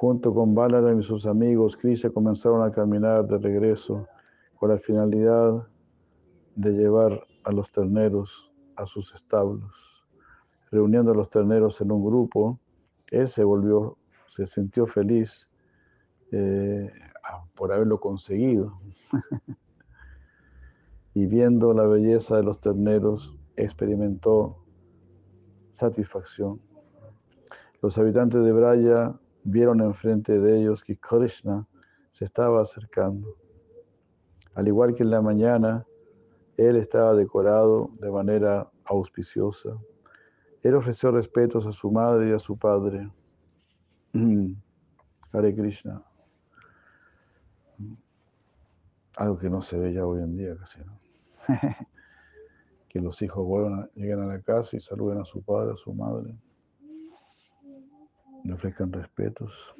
Junto 0.00 0.32
con 0.32 0.54
Balaram 0.54 0.98
y 0.98 1.02
sus 1.02 1.26
amigos, 1.26 1.76
Krishna 1.76 2.08
comenzaron 2.08 2.62
a 2.62 2.70
caminar 2.70 3.26
de 3.26 3.36
regreso 3.36 4.08
con 4.54 4.70
la 4.70 4.78
finalidad 4.78 5.68
de 6.54 6.72
llevar 6.72 7.22
a 7.44 7.52
los 7.52 7.70
terneros 7.70 8.50
a 8.76 8.86
sus 8.86 9.14
establos. 9.14 10.02
Reuniendo 10.70 11.12
a 11.12 11.14
los 11.14 11.28
terneros 11.28 11.82
en 11.82 11.92
un 11.92 12.02
grupo, 12.02 12.58
él 13.10 13.28
se 13.28 13.44
volvió, 13.44 13.98
se 14.26 14.46
sintió 14.46 14.86
feliz 14.86 15.50
eh, 16.32 16.90
por 17.54 17.70
haberlo 17.70 18.00
conseguido. 18.00 18.80
y 21.12 21.26
viendo 21.26 21.74
la 21.74 21.86
belleza 21.86 22.38
de 22.38 22.42
los 22.42 22.58
terneros, 22.58 23.36
experimentó 23.54 24.64
satisfacción. 25.72 26.58
Los 27.82 27.98
habitantes 27.98 28.42
de 28.42 28.52
Braya 28.52 29.19
vieron 29.44 29.80
enfrente 29.80 30.38
de 30.38 30.60
ellos 30.60 30.84
que 30.84 30.98
Krishna 30.98 31.66
se 32.10 32.24
estaba 32.24 32.62
acercando. 32.62 33.36
Al 34.54 34.68
igual 34.68 34.94
que 34.94 35.02
en 35.02 35.10
la 35.10 35.22
mañana, 35.22 35.86
él 36.56 36.76
estaba 36.76 37.14
decorado 37.14 37.90
de 38.00 38.10
manera 38.10 38.70
auspiciosa. 38.84 39.70
Él 40.62 40.74
ofreció 40.74 41.10
respetos 41.10 41.66
a 41.66 41.72
su 41.72 41.90
madre 41.90 42.30
y 42.30 42.32
a 42.32 42.38
su 42.38 42.58
padre. 42.58 43.10
Hare 45.32 45.54
Krishna. 45.54 46.04
Algo 49.16 49.38
que 49.38 49.48
no 49.48 49.62
se 49.62 49.78
ve 49.78 49.92
ya 49.92 50.06
hoy 50.06 50.22
en 50.22 50.36
día 50.36 50.56
casi, 50.56 50.80
que 52.88 53.00
los 53.00 53.20
hijos 53.22 53.44
vuelvan 53.46 53.90
lleguen 53.94 54.20
a 54.20 54.26
la 54.26 54.40
casa 54.40 54.76
y 54.76 54.80
saluden 54.80 55.18
a 55.18 55.24
su 55.24 55.42
padre, 55.42 55.72
a 55.72 55.76
su 55.76 55.92
madre. 55.92 56.34
Le 58.44 58.54
ofrezcan 58.54 58.92
respetos. 58.92 59.74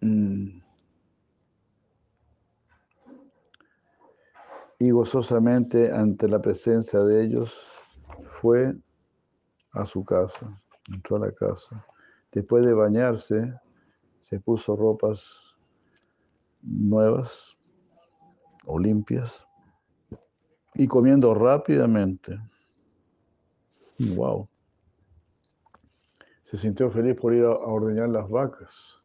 Mm. 0.00 0.60
Y 4.78 4.90
gozosamente 4.90 5.92
ante 5.92 6.26
la 6.28 6.40
presencia 6.40 7.00
de 7.00 7.22
ellos 7.22 7.56
fue 8.24 8.74
a 9.72 9.86
su 9.86 10.04
casa, 10.04 10.60
entró 10.92 11.16
a 11.16 11.26
la 11.26 11.32
casa. 11.32 11.86
Después 12.32 12.66
de 12.66 12.74
bañarse, 12.74 13.54
se 14.20 14.40
puso 14.40 14.74
ropas 14.74 15.54
nuevas 16.62 17.56
o 18.66 18.78
limpias 18.78 19.46
y 20.74 20.86
comiendo 20.86 21.34
rápidamente. 21.34 22.40
Wow. 24.10 24.48
Se 26.44 26.56
sintió 26.56 26.90
feliz 26.90 27.16
por 27.16 27.34
ir 27.34 27.44
a, 27.44 27.50
ordeñar 27.50 28.08
las 28.08 28.28
vacas. 28.28 29.00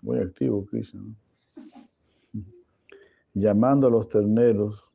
Muy 0.00 0.18
activo, 0.18 0.64
Krishna. 0.66 1.02
Llamando 3.34 3.88
a 3.88 3.90
los 3.90 4.08
terneros 4.08 4.92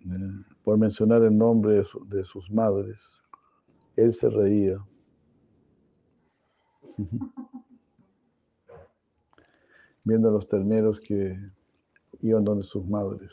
eh, 0.00 0.44
por 0.62 0.78
mencionar 0.78 1.22
el 1.22 1.36
nombre 1.36 1.82
de 2.06 2.24
sus 2.24 2.50
madres. 2.50 3.20
Él 3.96 4.12
se 4.12 4.30
reía. 4.30 4.78
Viendo 10.04 10.28
a 10.28 10.32
los 10.32 10.46
terneros 10.46 11.00
que 11.00 11.36
iban 12.22 12.44
donde 12.44 12.64
sus 12.64 12.86
madres. 12.86 13.32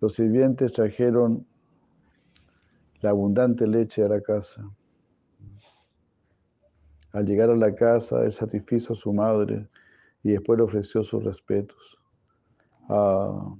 Los 0.00 0.14
sirvientes 0.14 0.72
trajeron 0.72 1.46
la 3.00 3.10
abundante 3.10 3.66
leche 3.66 4.04
a 4.04 4.08
la 4.08 4.20
casa. 4.20 4.68
Al 7.12 7.26
llegar 7.26 7.50
a 7.50 7.56
la 7.56 7.74
casa, 7.74 8.24
él 8.24 8.32
satisfizo 8.32 8.92
a 8.92 8.96
su 8.96 9.12
madre 9.12 9.68
y 10.22 10.32
después 10.32 10.58
le 10.58 10.64
ofreció 10.64 11.02
sus 11.02 11.24
respetos. 11.24 11.98
Ah, 12.88 13.54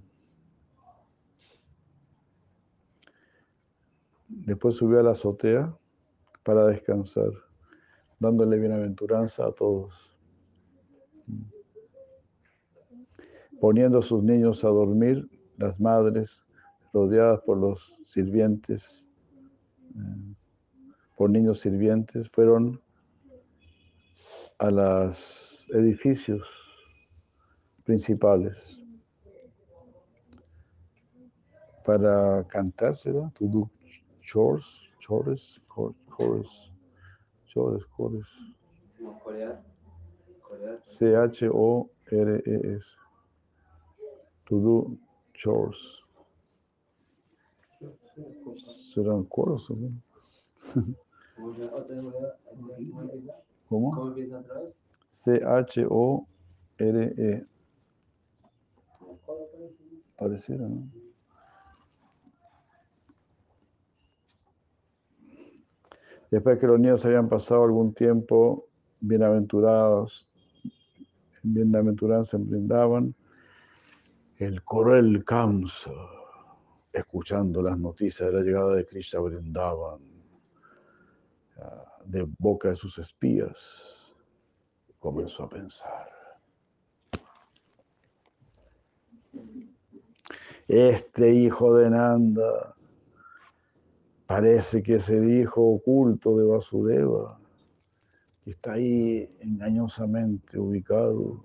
después 4.29 4.77
subió 4.77 5.01
a 5.01 5.03
la 5.03 5.13
azotea 5.13 5.77
para 6.43 6.67
descansar, 6.67 7.31
dándole 8.19 8.59
bienaventuranza 8.59 9.47
a 9.47 9.53
todos. 9.53 10.17
Poniendo 13.61 13.99
a 13.99 14.03
sus 14.03 14.23
niños 14.23 14.65
a 14.65 14.69
dormir, 14.69 15.29
las 15.59 15.81
madres, 15.81 16.43
rodeadas 16.93 17.41
por 17.43 17.59
los 17.59 18.01
sirvientes, 18.05 19.07
por 21.17 21.31
niños 21.31 21.61
sirvientes, 21.61 22.29
fueron 22.31 22.81
a 24.59 24.71
los 24.71 25.69
edificios 25.73 26.43
principales 27.85 28.83
para 31.85 32.45
¿verdad? 33.05 33.33
To 33.35 33.47
do 33.47 33.71
chores, 34.21 34.89
chores, 34.99 35.61
chores, 36.17 36.73
chores, 37.47 37.85
chores. 37.97 38.27
C-H-O-R-E-S. 40.83 42.87
To 44.47 44.61
do 44.61 44.99
chores. 45.35 46.03
¿Serán 48.93 49.25
coros 49.25 49.71
o 49.71 49.77
no? 49.77 49.91
¿Cómo? 53.69 54.15
C-H-O-R-E. 55.11 56.27
Pareciera, 60.17 60.69
¿no? 60.69 60.83
Después 66.31 66.59
que 66.61 66.67
los 66.67 66.79
niños 66.79 67.05
habían 67.05 67.29
pasado 67.29 67.65
algún 67.65 67.93
tiempo 67.93 68.67
bienaventurados, 69.01 70.29
bienaventuranza 71.43 72.37
brindaban, 72.39 73.15
el 74.37 74.63
cruel 74.63 75.25
Kamsa, 75.25 75.91
escuchando 76.93 77.63
las 77.63 77.79
noticias 77.79 78.31
de 78.31 78.39
la 78.39 78.43
llegada 78.43 78.75
de 78.75 78.87
Krishna, 78.87 79.21
brindaban 79.21 80.01
de 82.05 82.27
boca 82.39 82.71
de 82.71 82.77
sus 82.77 82.99
espías, 82.99 84.13
comenzó 84.99 85.45
a 85.45 85.49
pensar. 85.49 86.09
Este 90.67 91.33
hijo 91.33 91.77
de 91.77 91.91
Nanda 91.91 92.75
parece 94.27 94.83
que 94.83 94.97
es 94.97 95.09
el 95.09 95.29
hijo 95.29 95.63
oculto 95.63 96.37
de 96.37 96.45
Vasudeva, 96.45 97.41
que 98.45 98.51
está 98.51 98.73
ahí 98.75 99.37
engañosamente 99.41 100.59
ubicado, 100.59 101.45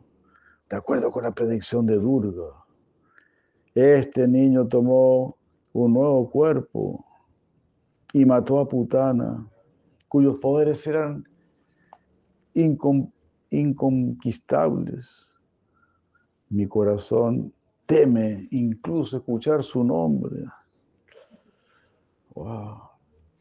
de 0.70 0.76
acuerdo 0.76 1.12
con 1.12 1.24
la 1.24 1.32
predicción 1.32 1.86
de 1.86 1.96
Durga. 1.96 2.65
Este 3.76 4.28
niño 4.28 4.68
tomó 4.68 5.38
un 5.74 5.94
nuevo 5.94 6.30
cuerpo 6.30 7.06
y 8.14 8.24
mató 8.24 8.60
a 8.60 8.68
Putana 8.70 9.46
cuyos 10.08 10.38
poderes 10.38 10.88
eran 10.88 11.28
inconquistables. 13.50 15.30
Mi 16.48 16.66
corazón 16.68 17.54
teme 17.86 18.48
incluso 18.52 19.18
escuchar 19.18 19.62
su 19.62 19.84
nombre. 19.84 20.46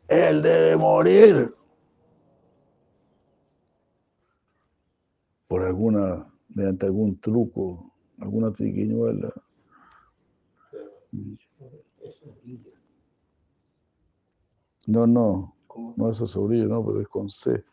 Él 0.08 0.42
debe 0.42 0.76
morir 0.76 1.54
por 5.46 5.62
alguna, 5.62 6.26
mediante 6.48 6.86
algún 6.86 7.20
truco, 7.20 7.92
alguna 8.18 8.50
triquiñuela. 8.50 9.32
No, 14.86 15.06
no. 15.06 15.54
No 15.96 16.10
es 16.10 16.18
sobrillo, 16.18 16.66
no, 16.66 16.84
pero 16.84 17.00
es 17.00 17.08
con 17.08 17.28
C, 17.28 17.64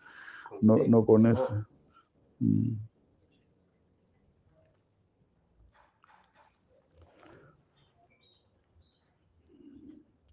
no, 0.61 0.77
no 0.77 1.05
con 1.05 1.27
S. 1.27 1.43
Mm. 2.39 2.73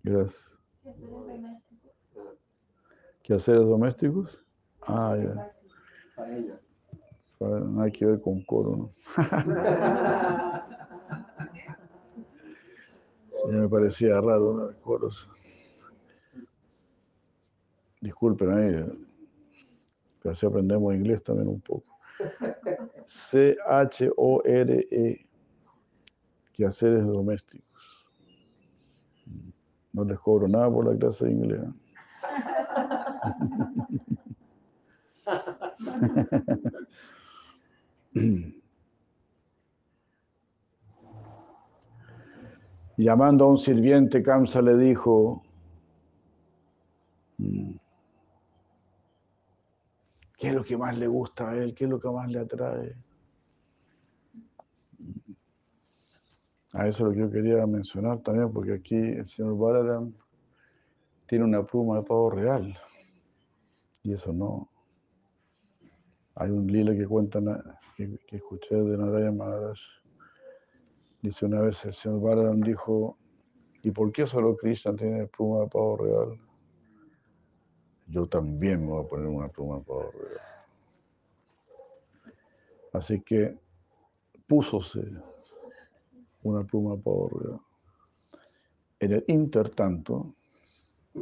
Gracias. 0.03 0.59
¿Quehaceres 3.23 3.61
domésticos? 3.61 4.43
Ah, 4.81 5.15
ya. 5.19 5.53
No 7.41 7.83
hay 7.83 7.93
que 7.93 8.07
ver 8.07 8.21
con 8.23 8.43
coro, 8.45 8.77
¿no? 8.77 8.91
me 13.53 13.69
parecía 13.69 14.21
raro, 14.21 14.55
¿no? 14.55 14.81
Coros. 14.81 15.29
Disculpen 18.01 18.51
ahí, 18.53 18.85
pero 20.23 20.33
así 20.33 20.47
aprendemos 20.47 20.95
inglés 20.95 21.23
también 21.23 21.49
un 21.49 21.61
poco. 21.61 21.99
C-H-O-R-E, 23.07 23.67
quehaceres 26.53 27.05
domésticos. 27.07 28.07
No 29.93 30.05
les 30.05 30.19
cobro 30.21 30.47
nada 30.47 30.71
por 30.71 30.87
la 30.93 30.97
clase 30.97 31.25
de 31.25 31.33
inglés. 31.33 31.61
Llamando 42.99 43.45
a 43.45 43.49
un 43.49 43.57
sirviente, 43.57 44.23
Kamsa 44.23 44.61
le 44.61 44.77
dijo, 44.77 45.43
mm, 47.39 47.77
¿Qué 50.39 50.49
es 50.49 50.55
lo 50.55 50.65
que 50.65 50.77
más 50.77 50.97
le 50.97 51.09
gusta 51.09 51.51
a 51.51 51.57
él? 51.57 51.75
¿Qué 51.75 51.85
es 51.85 51.91
lo 51.91 51.99
que 51.99 52.09
más 52.09 52.31
le 52.31 52.39
atrae? 52.39 52.95
A 56.75 56.87
eso 56.87 56.89
es 56.89 57.01
lo 57.01 57.11
que 57.11 57.19
yo 57.19 57.31
quería 57.31 57.67
mencionar 57.67 58.21
también, 58.21 58.53
porque 58.53 58.75
aquí 58.75 58.95
el 58.95 59.27
señor 59.27 59.59
Balaram 59.59 60.13
tiene 61.27 61.45
una 61.45 61.65
pluma 61.65 61.97
de 61.97 62.03
pavo 62.05 62.31
real. 62.31 62.79
Y 64.05 64.13
eso 64.13 64.33
no. 64.33 64.69
Hay 66.37 66.51
un 66.51 66.69
lila 66.69 66.95
que 66.95 67.07
cuenta, 67.07 67.41
que, 67.97 68.21
escuché 68.31 68.77
de 68.77 68.97
Narayana 68.97 69.33
Maharaj. 69.33 69.79
Dice 71.23 71.47
una 71.47 71.61
vez 71.61 71.85
el 71.85 71.95
señor 71.95 72.21
Balaram 72.21 72.61
dijo, 72.61 73.17
¿y 73.83 73.91
por 73.91 74.13
qué 74.13 74.27
solo 74.27 74.57
Krishna 74.57 74.95
tiene 74.95 75.27
pluma 75.27 75.61
de 75.61 75.67
pavo 75.69 75.97
real? 75.97 76.39
yo 78.09 78.27
también 78.27 78.81
me 78.81 78.93
voy 78.93 79.05
a 79.05 79.09
poner 79.09 79.27
una 79.27 79.49
pluma 79.49 79.81
para 79.81 80.09
Así 82.93 83.21
que 83.21 83.57
púsose 84.47 85.07
una 86.43 86.65
pluma 86.65 86.97
para 86.97 87.61
En 89.01 89.13
el 89.13 89.25
intertanto, 89.29 90.35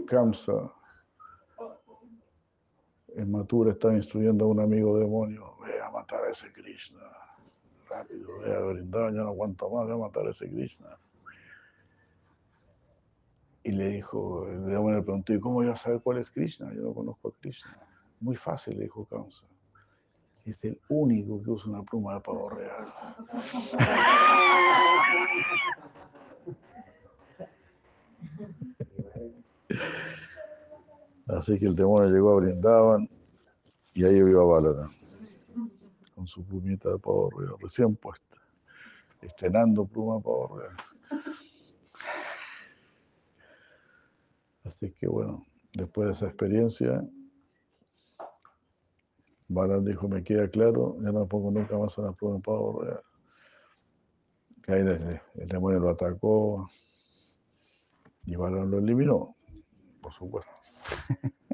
Kamsa 0.07 0.72
en 3.09 3.30
Mathura 3.30 3.72
estaba 3.72 3.94
instruyendo 3.94 4.44
a 4.44 4.49
un 4.49 4.61
amigo 4.61 4.99
demonio, 4.99 5.57
ve 5.64 5.80
a 5.80 5.90
matar 5.90 6.24
a 6.24 6.30
ese 6.30 6.53
Krishna, 6.53 7.01
rápido, 7.89 8.39
ve 8.41 8.55
a 8.55 8.61
brindar, 8.61 9.12
ya 9.12 9.22
no 9.22 9.28
aguanto 9.28 9.70
más, 9.70 9.87
ve 9.87 9.95
a 9.95 9.97
matar 9.97 10.26
a 10.26 10.30
ese 10.30 10.49
Krishna. 10.49 10.99
Y 13.62 13.72
le 13.72 13.89
dijo, 13.89 14.47
el 14.49 14.66
demonio 14.66 14.99
le 14.99 15.03
preguntó, 15.03 15.34
¿y 15.34 15.41
cómo 15.41 15.62
yo 15.64 15.72
a 15.72 15.76
saber 15.76 16.01
cuál 16.01 16.18
es 16.18 16.30
Krishna? 16.30 16.72
Yo 16.72 16.82
no 16.82 16.95
conozco 16.95 17.28
a 17.28 17.32
Krishna. 17.41 17.76
Muy 18.20 18.37
fácil, 18.37 18.76
le 18.78 18.84
dijo 18.84 19.05
Kamsa. 19.07 19.45
Es 20.45 20.62
el 20.64 20.80
único 20.89 21.43
que 21.43 21.51
usa 21.51 21.70
una 21.70 21.82
pluma 21.82 22.14
de 22.14 22.20
pavo 22.20 22.49
real. 22.51 22.95
Así 31.26 31.59
que 31.59 31.66
el 31.66 31.74
demonio 31.74 32.09
llegó 32.09 32.32
a 32.32 32.37
Brindaban 32.37 33.09
y 33.95 34.05
ahí 34.05 34.16
iba 34.16 34.45
Balara 34.45 34.89
con 36.16 36.26
su 36.26 36.42
plumita 36.42 36.90
de 36.90 36.98
pavo 36.98 37.30
recién 37.60 37.94
puesta, 37.94 38.38
estrenando 39.20 39.84
pluma 39.84 40.18
pavo. 40.18 40.62
Así 44.64 44.90
que 44.92 45.06
bueno, 45.06 45.44
después 45.74 46.08
de 46.08 46.12
esa 46.14 46.26
experiencia, 46.26 47.06
Balar 49.48 49.82
dijo, 49.82 50.08
me 50.08 50.24
queda 50.24 50.48
claro, 50.48 50.96
ya 51.02 51.12
no 51.12 51.26
pongo 51.28 51.50
nunca 51.50 51.76
más 51.76 51.96
una 51.98 52.12
pluma 52.12 52.36
de 52.36 52.42
pavo 52.42 52.82
real. 52.82 53.02
Ahí 54.68 55.20
el, 55.34 55.48
demonio 55.48 55.78
lo 55.80 55.90
atacó 55.90 56.68
y 58.24 58.34
Balar 58.36 58.66
lo 58.66 58.78
eliminó, 58.78 59.36
por 60.00 60.12
supuesto. 60.14 60.50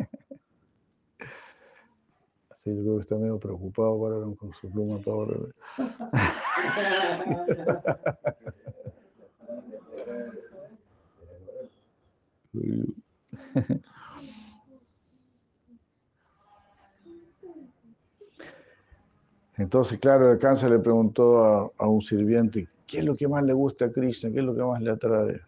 Así 2.62 2.74
yo 2.76 2.82
creo 2.82 2.94
que 2.94 3.02
está 3.02 3.16
medio 3.16 3.38
preocupado 3.40 4.00
para 4.00 4.14
con 4.36 4.52
su 4.60 4.70
pluma 4.70 5.00
ahora. 5.04 5.36
Entonces, 19.56 19.98
claro, 19.98 20.30
el 20.30 20.38
cáncer 20.38 20.70
le 20.70 20.78
preguntó 20.78 21.44
a, 21.44 21.68
a, 21.78 21.88
un 21.88 22.00
sirviente, 22.00 22.68
¿qué 22.86 22.98
es 22.98 23.04
lo 23.04 23.16
que 23.16 23.26
más 23.26 23.42
le 23.42 23.54
gusta 23.54 23.86
a 23.86 23.90
Krishna? 23.90 24.30
¿Qué 24.30 24.38
es 24.38 24.44
lo 24.44 24.54
que 24.54 24.62
más 24.62 24.80
le 24.80 24.92
atrae? 24.92 25.40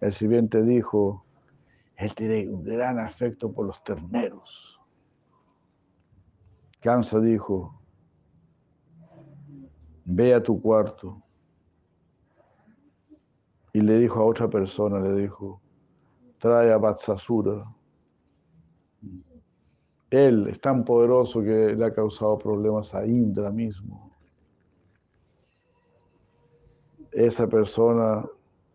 El 0.00 0.12
sirviente 0.14 0.62
dijo, 0.62 1.26
él 1.96 2.14
tiene 2.14 2.48
un 2.48 2.64
gran 2.64 2.98
afecto 2.98 3.52
por 3.52 3.66
los 3.66 3.84
terneros. 3.84 4.77
Kamsa 6.80 7.18
dijo, 7.20 7.74
ve 10.04 10.34
a 10.34 10.42
tu 10.42 10.60
cuarto. 10.60 11.20
Y 13.72 13.80
le 13.80 13.98
dijo 13.98 14.20
a 14.20 14.24
otra 14.24 14.48
persona, 14.48 15.00
le 15.00 15.22
dijo, 15.22 15.60
trae 16.38 16.72
a 16.72 16.78
Vatsasura. 16.78 17.64
Él 20.10 20.48
es 20.48 20.60
tan 20.60 20.84
poderoso 20.84 21.42
que 21.42 21.74
le 21.76 21.84
ha 21.84 21.92
causado 21.92 22.38
problemas 22.38 22.94
a 22.94 23.04
Indra 23.04 23.50
mismo. 23.50 24.10
Esa 27.10 27.46
persona, 27.46 28.24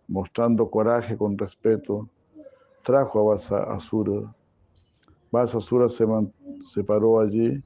mostrando 0.07 0.69
coraje 0.69 1.17
con 1.17 1.37
respeto, 1.37 2.09
trajo 2.83 3.21
a 3.21 3.33
Vasasura. 3.33 4.35
Vasasura 5.31 5.87
se, 5.87 6.05
se 6.63 6.83
paró 6.83 7.19
allí 7.19 7.63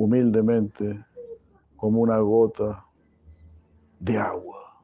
humildemente 0.00 1.04
como 1.76 2.00
una 2.00 2.18
gota 2.20 2.86
de 3.98 4.16
agua. 4.16 4.82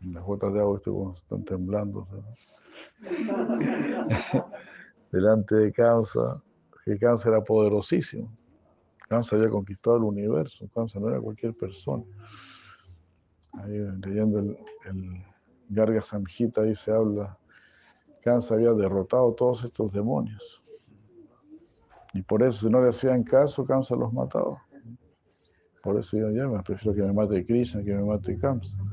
Las 0.00 0.22
gotas 0.22 0.54
de 0.54 0.60
agua 0.60 0.80
están 1.12 1.44
temblando. 1.44 2.06
Delante 5.10 5.56
de 5.56 5.72
Kamsa, 5.72 6.40
que 6.84 6.98
Kamsa 6.98 7.30
era 7.30 7.42
poderosísimo. 7.42 8.30
Kamsa 9.08 9.34
había 9.34 9.48
conquistado 9.48 9.96
el 9.96 10.04
universo. 10.04 10.68
Kamsa 10.72 11.00
no 11.00 11.08
era 11.08 11.20
cualquier 11.20 11.52
persona. 11.54 12.04
Ahí 13.54 13.76
leyendo 14.04 14.38
el, 14.38 14.56
el 14.84 15.24
Garga 15.68 16.00
Samhita, 16.00 16.60
ahí 16.62 16.76
se 16.76 16.92
habla 16.92 17.36
Kamsa 18.22 18.54
había 18.54 18.72
derrotado 18.72 19.32
todos 19.32 19.64
estos 19.64 19.92
demonios. 19.92 20.62
Y 22.12 22.22
por 22.22 22.42
eso, 22.42 22.66
si 22.66 22.72
no 22.72 22.82
le 22.82 22.88
hacían 22.88 23.22
caso, 23.22 23.64
Kamsa 23.64 23.94
los 23.94 24.12
mataba. 24.12 24.60
Por 25.82 25.98
eso 25.98 26.18
yo 26.18 26.30
ya 26.30 26.46
me 26.46 26.62
prefiero 26.62 26.94
que 26.94 27.02
me 27.02 27.12
mate 27.12 27.44
Krishna 27.46 27.82
que 27.82 27.94
me 27.94 28.04
mate 28.04 28.38
Kamsa. 28.38 28.76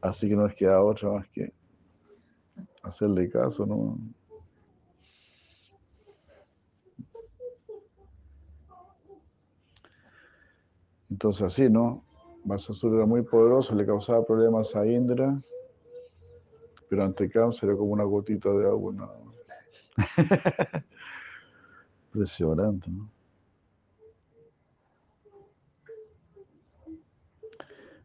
Así 0.00 0.28
que 0.28 0.36
no 0.36 0.46
les 0.46 0.54
queda 0.54 0.80
otra 0.82 1.10
más 1.12 1.26
que 1.28 1.52
hacerle 2.82 3.30
caso, 3.30 3.64
¿no? 3.64 3.96
Entonces 11.08 11.46
así, 11.46 11.70
¿no? 11.70 12.04
Vasasura 12.44 12.96
era 12.96 13.06
muy 13.06 13.22
poderoso, 13.22 13.74
le 13.74 13.86
causaba 13.86 14.26
problemas 14.26 14.76
a 14.76 14.84
Indra, 14.84 15.40
pero 16.94 17.06
ante 17.06 17.28
Kamsa 17.28 17.66
era 17.66 17.76
como 17.76 17.90
una 17.90 18.04
gotita 18.04 18.50
de 18.50 18.68
agua. 18.68 18.92
Nada 18.92 19.18
Impresionante, 22.14 22.88
¿no? 22.88 23.10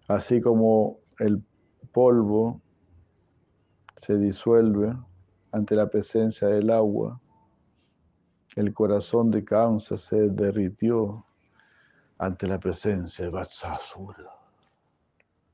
Así 0.08 0.42
como 0.42 1.02
el 1.20 1.44
polvo 1.92 2.60
se 4.02 4.18
disuelve 4.18 4.98
ante 5.52 5.76
la 5.76 5.88
presencia 5.88 6.48
del 6.48 6.72
agua, 6.72 7.22
el 8.56 8.74
corazón 8.74 9.30
de 9.30 9.46
Kamsa 9.46 9.98
se 10.00 10.32
derritió 10.32 11.24
ante 12.18 12.48
la 12.48 12.60
presencia 12.60 13.26
de 13.26 13.30
Vatsasura. 13.30 14.32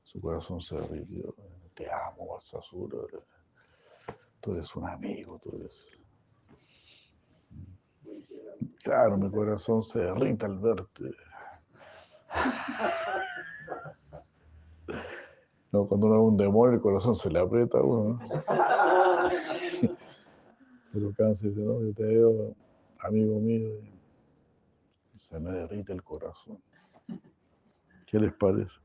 Su 0.04 0.22
corazón 0.22 0.62
se 0.62 0.76
derritió. 0.76 1.34
Te 1.76 1.88
amo, 1.88 2.32
Vatsasura. 2.32 2.98
Tú 4.40 4.52
eres 4.52 4.74
un 4.74 4.88
amigo, 4.88 5.38
tú 5.42 5.54
eres. 5.56 5.86
Claro, 8.82 9.16
mi 9.18 9.30
corazón 9.30 9.82
se 9.82 10.00
derrite 10.00 10.46
al 10.46 10.58
verte. 10.58 11.10
No, 15.70 15.86
cuando 15.86 16.06
uno 16.06 16.16
es 16.16 16.22
un 16.32 16.36
demonio, 16.38 16.74
el 16.76 16.80
corazón 16.80 17.14
se 17.14 17.30
le 17.30 17.38
aprieta 17.38 17.78
a 17.78 17.82
uno. 17.82 18.18
Pero 20.92 21.12
cáncer 21.14 21.50
dice, 21.50 21.60
no, 21.60 21.82
yo 21.82 21.92
te 21.92 22.04
veo, 22.04 22.54
amigo 23.00 23.38
mío 23.38 23.68
se 25.18 25.38
me 25.38 25.50
derrite 25.50 25.92
el 25.92 26.02
corazón. 26.02 26.62
¿Qué 28.06 28.18
les 28.18 28.32
parece? 28.32 28.80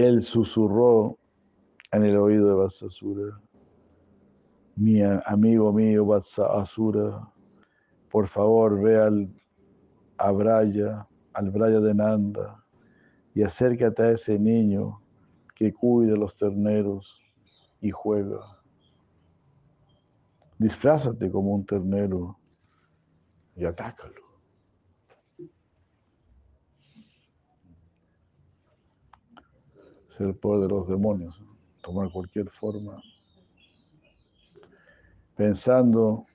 Él 0.00 0.22
susurró 0.22 1.18
en 1.92 2.04
el 2.04 2.16
oído 2.16 2.48
de 2.48 2.54
Vasasura, 2.54 3.38
mi 4.74 5.02
amigo 5.02 5.74
mío 5.74 6.06
Vasasura, 6.06 7.30
por 8.10 8.26
favor 8.26 8.80
ve 8.80 8.98
al, 8.98 9.28
a 10.16 10.30
Braya, 10.30 11.06
al 11.34 11.50
Braya 11.50 11.80
de 11.80 11.94
Nanda, 11.94 12.64
y 13.34 13.42
acércate 13.42 14.02
a 14.02 14.10
ese 14.12 14.38
niño 14.38 15.02
que 15.54 15.74
cuida 15.74 16.16
los 16.16 16.34
terneros 16.34 17.20
y 17.82 17.90
juega. 17.90 18.40
Disfrázate 20.56 21.30
como 21.30 21.54
un 21.54 21.66
ternero 21.66 22.38
y 23.54 23.66
atácalo. 23.66 24.29
El 30.20 30.34
poder 30.34 30.68
de 30.68 30.68
los 30.68 30.86
demonios, 30.86 31.42
tomar 31.82 32.12
cualquier 32.12 32.50
forma. 32.50 33.00
Pensando, 35.34 36.26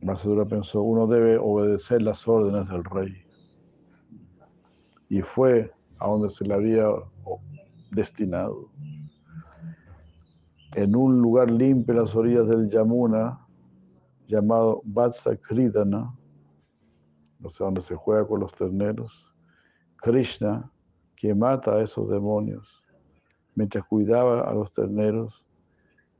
Macedura 0.00 0.46
pensó, 0.46 0.80
uno 0.80 1.06
debe 1.06 1.36
obedecer 1.36 2.00
las 2.00 2.26
órdenes 2.26 2.70
del 2.70 2.84
rey. 2.84 3.12
Y 5.10 5.20
fue 5.20 5.70
a 5.98 6.08
donde 6.08 6.30
se 6.30 6.46
le 6.46 6.54
había 6.54 6.86
destinado. 7.90 8.70
En 10.74 10.96
un 10.96 11.20
lugar 11.20 11.50
limpio 11.50 11.92
en 11.92 12.00
las 12.00 12.14
orillas 12.14 12.48
del 12.48 12.70
Yamuna, 12.70 13.46
llamado 14.26 14.80
Vatsa 14.86 15.36
Kridana, 15.36 16.14
o 17.42 17.50
sea, 17.50 17.66
donde 17.66 17.82
se 17.82 17.94
juega 17.94 18.26
con 18.26 18.40
los 18.40 18.52
terneros, 18.52 19.34
Krishna 19.96 20.72
que 21.16 21.34
mata 21.34 21.74
a 21.74 21.82
esos 21.82 22.08
demonios. 22.08 22.84
Mientras 23.54 23.84
cuidaba 23.86 24.42
a 24.42 24.52
los 24.52 24.70
terneros, 24.70 25.44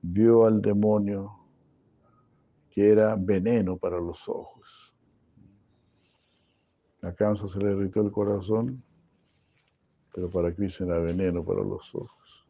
vio 0.00 0.46
al 0.46 0.60
demonio 0.62 1.32
que 2.70 2.90
era 2.90 3.14
veneno 3.16 3.76
para 3.76 3.98
los 3.98 4.28
ojos. 4.28 4.94
A 7.02 7.12
Kamsa 7.12 7.46
se 7.46 7.58
le 7.58 7.72
irritó 7.72 8.00
el 8.00 8.10
corazón, 8.10 8.82
pero 10.14 10.30
para 10.30 10.52
Krishna 10.54 10.86
era 10.86 10.98
veneno 10.98 11.44
para 11.44 11.62
los 11.62 11.94
ojos. 11.94 12.48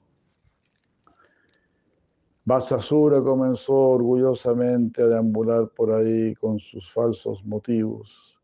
Basasura 2.44 3.20
comenzó 3.22 3.74
orgullosamente 3.74 5.02
a 5.02 5.08
deambular 5.08 5.68
por 5.70 5.92
ahí 5.92 6.32
con 6.36 6.60
sus 6.60 6.92
falsos 6.92 7.44
motivos. 7.44 8.38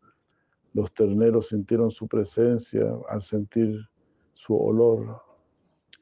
Los 0.74 0.92
terneros 0.92 1.50
sintieron 1.50 1.90
su 1.92 2.08
presencia 2.08 2.84
al 3.08 3.22
sentir 3.22 3.80
su 4.42 4.56
olor 4.56 5.22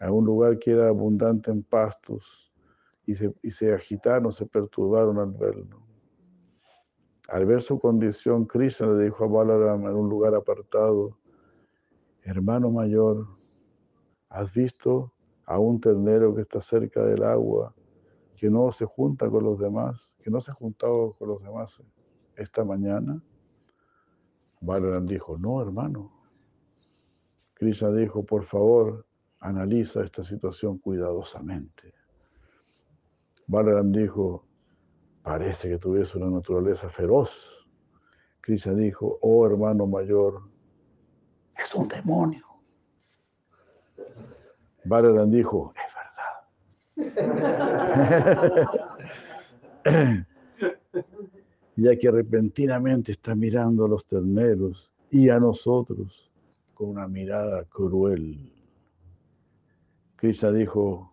a 0.01 0.11
un 0.11 0.25
lugar 0.25 0.59
que 0.59 0.71
era 0.71 0.89
abundante 0.89 1.51
en 1.51 1.63
pastos 1.63 2.51
y 3.05 3.15
se, 3.15 3.35
y 3.43 3.51
se 3.51 3.75
agitaron, 3.75 4.33
se 4.33 4.47
perturbaron 4.47 5.19
al 5.19 5.33
verlo. 5.33 5.83
Al 7.29 7.45
ver 7.45 7.61
su 7.61 7.79
condición, 7.79 8.47
Krishna 8.47 8.87
le 8.95 9.05
dijo 9.05 9.25
a 9.25 9.29
Balaram 9.29 9.87
en 9.87 9.95
un 9.95 10.09
lugar 10.09 10.35
apartado, 10.35 11.19
hermano 12.23 12.71
mayor, 12.71 13.27
¿has 14.31 14.55
visto 14.55 15.13
a 15.45 15.59
un 15.59 15.79
ternero 15.79 16.35
que 16.35 16.41
está 16.41 16.63
cerca 16.63 17.03
del 17.03 17.23
agua, 17.23 17.75
que 18.37 18.49
no 18.49 18.73
se 18.73 18.87
junta 18.87 19.29
con 19.29 19.45
los 19.45 19.59
demás, 19.59 20.11
que 20.23 20.31
no 20.31 20.41
se 20.41 20.51
ha 20.51 20.55
juntado 20.55 21.13
con 21.19 21.29
los 21.29 21.43
demás 21.43 21.79
esta 22.37 22.65
mañana? 22.65 23.23
Balaram 24.63 25.05
dijo, 25.05 25.37
no, 25.37 25.61
hermano. 25.61 26.20
Krishna 27.61 27.93
dijo, 27.93 28.25
por 28.25 28.45
favor, 28.45 29.05
analiza 29.41 30.03
esta 30.03 30.25
situación 30.25 30.79
cuidadosamente. 30.79 31.93
Balaram 33.47 33.93
dijo, 33.93 34.47
Parece 35.23 35.69
que 35.69 35.77
tuviese 35.77 36.17
una 36.17 36.31
naturaleza 36.31 36.89
feroz. 36.89 37.67
Krishna 38.41 38.73
dijo, 38.73 39.19
oh 39.21 39.47
hermano 39.47 39.87
mayor, 39.87 40.41
es 41.55 41.75
un 41.75 41.87
demonio. 41.87 42.47
Balaram 44.85 45.31
dijo, 45.31 45.75
es 45.77 45.83
verdad. 49.85 50.27
ya 51.77 51.95
que 51.95 52.11
repentinamente 52.11 53.13
está 53.13 53.35
mirando 53.35 53.85
a 53.85 53.89
los 53.89 54.07
terneros 54.07 54.91
y 55.11 55.29
a 55.29 55.39
nosotros 55.39 56.30
con 56.81 56.89
una 56.89 57.07
mirada 57.07 57.63
cruel. 57.65 58.51
Krishna 60.17 60.51
dijo, 60.51 61.13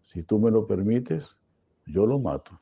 si 0.00 0.22
tú 0.22 0.38
me 0.38 0.50
lo 0.50 0.66
permites, 0.66 1.36
yo 1.84 2.06
lo 2.06 2.18
mato. 2.18 2.58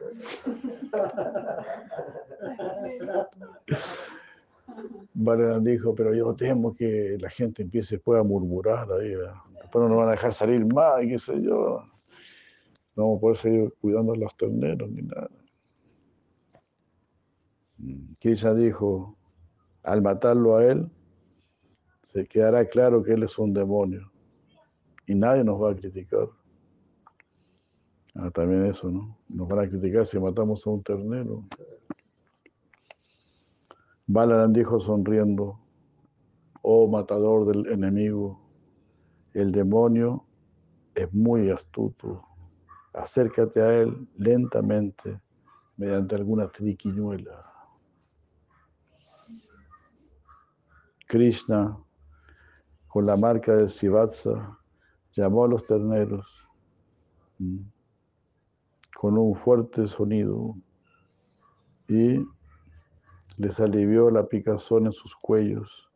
Valera 5.12 5.58
dijo, 5.58 5.94
pero 5.94 6.14
yo 6.14 6.34
temo 6.34 6.74
que 6.74 7.18
la 7.20 7.28
gente 7.28 7.60
empiece 7.60 7.96
después 7.96 8.18
a 8.18 8.22
murmurar 8.22 8.90
ahí, 8.90 9.12
después 9.60 9.82
no 9.82 9.90
nos 9.90 9.98
van 9.98 10.08
a 10.08 10.12
dejar 10.12 10.32
salir 10.32 10.64
más, 10.64 10.98
qué 11.00 11.18
sé 11.18 11.42
yo. 11.42 11.84
No 12.96 13.02
vamos 13.02 13.18
a 13.18 13.20
poder 13.20 13.36
seguir 13.36 13.74
cuidando 13.82 14.14
a 14.14 14.16
los 14.16 14.34
terneros 14.38 14.88
ni 14.88 15.02
nada. 15.02 15.28
Krishna 18.18 18.54
dijo, 18.54 19.14
al 19.82 20.00
matarlo 20.00 20.56
a 20.56 20.64
él, 20.64 20.90
se 22.12 22.26
quedará 22.26 22.68
claro 22.68 23.02
que 23.02 23.14
él 23.14 23.22
es 23.22 23.38
un 23.38 23.54
demonio 23.54 24.12
y 25.06 25.14
nadie 25.14 25.42
nos 25.42 25.62
va 25.62 25.70
a 25.70 25.74
criticar. 25.74 26.28
Ah, 28.14 28.30
también 28.30 28.66
eso, 28.66 28.90
¿no? 28.90 29.16
Nos 29.30 29.48
van 29.48 29.60
a 29.60 29.68
criticar 29.68 30.04
si 30.04 30.18
matamos 30.18 30.66
a 30.66 30.70
un 30.70 30.82
ternero. 30.82 31.42
Balaram 34.06 34.52
dijo 34.52 34.78
sonriendo, 34.78 35.58
oh 36.60 36.86
matador 36.86 37.46
del 37.46 37.72
enemigo, 37.72 38.38
el 39.32 39.50
demonio 39.50 40.26
es 40.94 41.10
muy 41.14 41.48
astuto. 41.48 42.26
Acércate 42.92 43.62
a 43.62 43.72
él 43.80 44.06
lentamente 44.18 45.18
mediante 45.78 46.14
alguna 46.14 46.46
triquiñuela. 46.48 47.50
Krishna, 51.06 51.81
con 52.92 53.06
la 53.06 53.16
marca 53.16 53.56
del 53.56 53.70
Sivatsa, 53.70 54.58
llamó 55.14 55.44
a 55.44 55.48
los 55.48 55.64
terneros 55.64 56.46
con 58.94 59.16
un 59.16 59.34
fuerte 59.34 59.86
sonido 59.86 60.54
y 61.88 62.22
les 63.38 63.60
alivió 63.60 64.10
la 64.10 64.26
picazón 64.26 64.84
en 64.84 64.92
sus 64.92 65.16
cuellos 65.16 65.90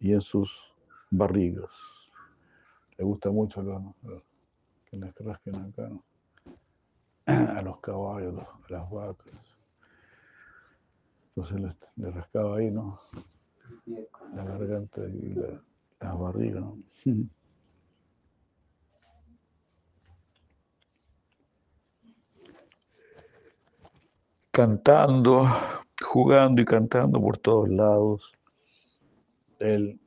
y 0.00 0.14
en 0.14 0.20
sus 0.20 0.74
barrigas. 1.12 1.70
Le 2.98 3.04
gusta 3.04 3.30
mucho 3.30 3.94
que 4.86 4.96
les 4.96 5.14
rasquen 5.14 5.54
acá, 5.54 5.90
a 7.56 7.62
los 7.62 7.78
caballos, 7.78 8.34
a 8.36 8.72
las 8.72 8.90
vacas. 8.90 9.58
Entonces 11.28 11.60
les, 11.96 12.14
rascaba 12.14 12.56
ahí, 12.56 12.68
¿no? 12.68 13.00
La 14.34 14.44
garganta 14.44 15.02
y 15.04 15.34
la, 15.34 15.62
la 16.02 16.14
barriga, 16.14 16.60
¿no? 16.60 16.78
cantando, 24.52 25.46
jugando 26.02 26.60
y 26.60 26.66
cantando 26.66 27.20
por 27.20 27.38
todos 27.38 27.70
lados. 27.70 28.38
Él 29.58 29.98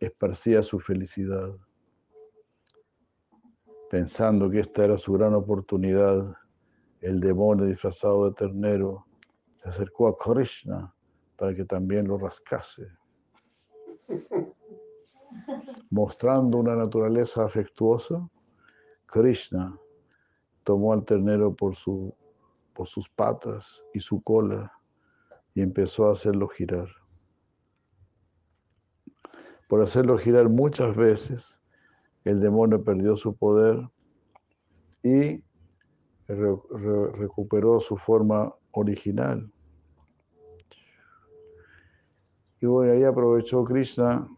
esparcía 0.00 0.62
su 0.62 0.78
felicidad, 0.78 1.50
pensando 3.90 4.48
que 4.48 4.60
esta 4.60 4.84
era 4.84 4.96
su 4.96 5.12
gran 5.12 5.34
oportunidad. 5.34 6.32
El 7.00 7.18
demonio 7.18 7.64
disfrazado 7.66 8.26
de 8.26 8.34
ternero 8.34 9.04
se 9.56 9.68
acercó 9.68 10.08
a 10.08 10.16
Krishna 10.16 10.94
para 11.36 11.54
que 11.54 11.64
también 11.64 12.06
lo 12.06 12.18
rascase. 12.18 12.86
Mostrando 15.90 16.58
una 16.58 16.74
naturaleza 16.74 17.44
afectuosa, 17.44 18.28
Krishna 19.06 19.78
tomó 20.64 20.92
al 20.92 21.04
ternero 21.04 21.54
por 21.54 21.76
su 21.76 22.14
por 22.76 22.86
sus 22.86 23.08
patas 23.08 23.82
y 23.94 24.00
su 24.00 24.22
cola 24.22 24.70
y 25.54 25.62
empezó 25.62 26.08
a 26.08 26.12
hacerlo 26.12 26.46
girar. 26.46 26.88
Por 29.66 29.80
hacerlo 29.80 30.18
girar 30.18 30.48
muchas 30.48 30.94
veces, 30.94 31.58
el 32.24 32.38
demonio 32.38 32.84
perdió 32.84 33.16
su 33.16 33.34
poder 33.34 33.88
y 35.02 35.42
recuperó 36.28 37.80
su 37.80 37.96
forma 37.96 38.54
original. 38.72 39.50
Y 42.60 42.66
bueno, 42.66 42.92
ahí 42.92 43.04
aprovechó 43.04 43.64
Krishna 43.64 44.28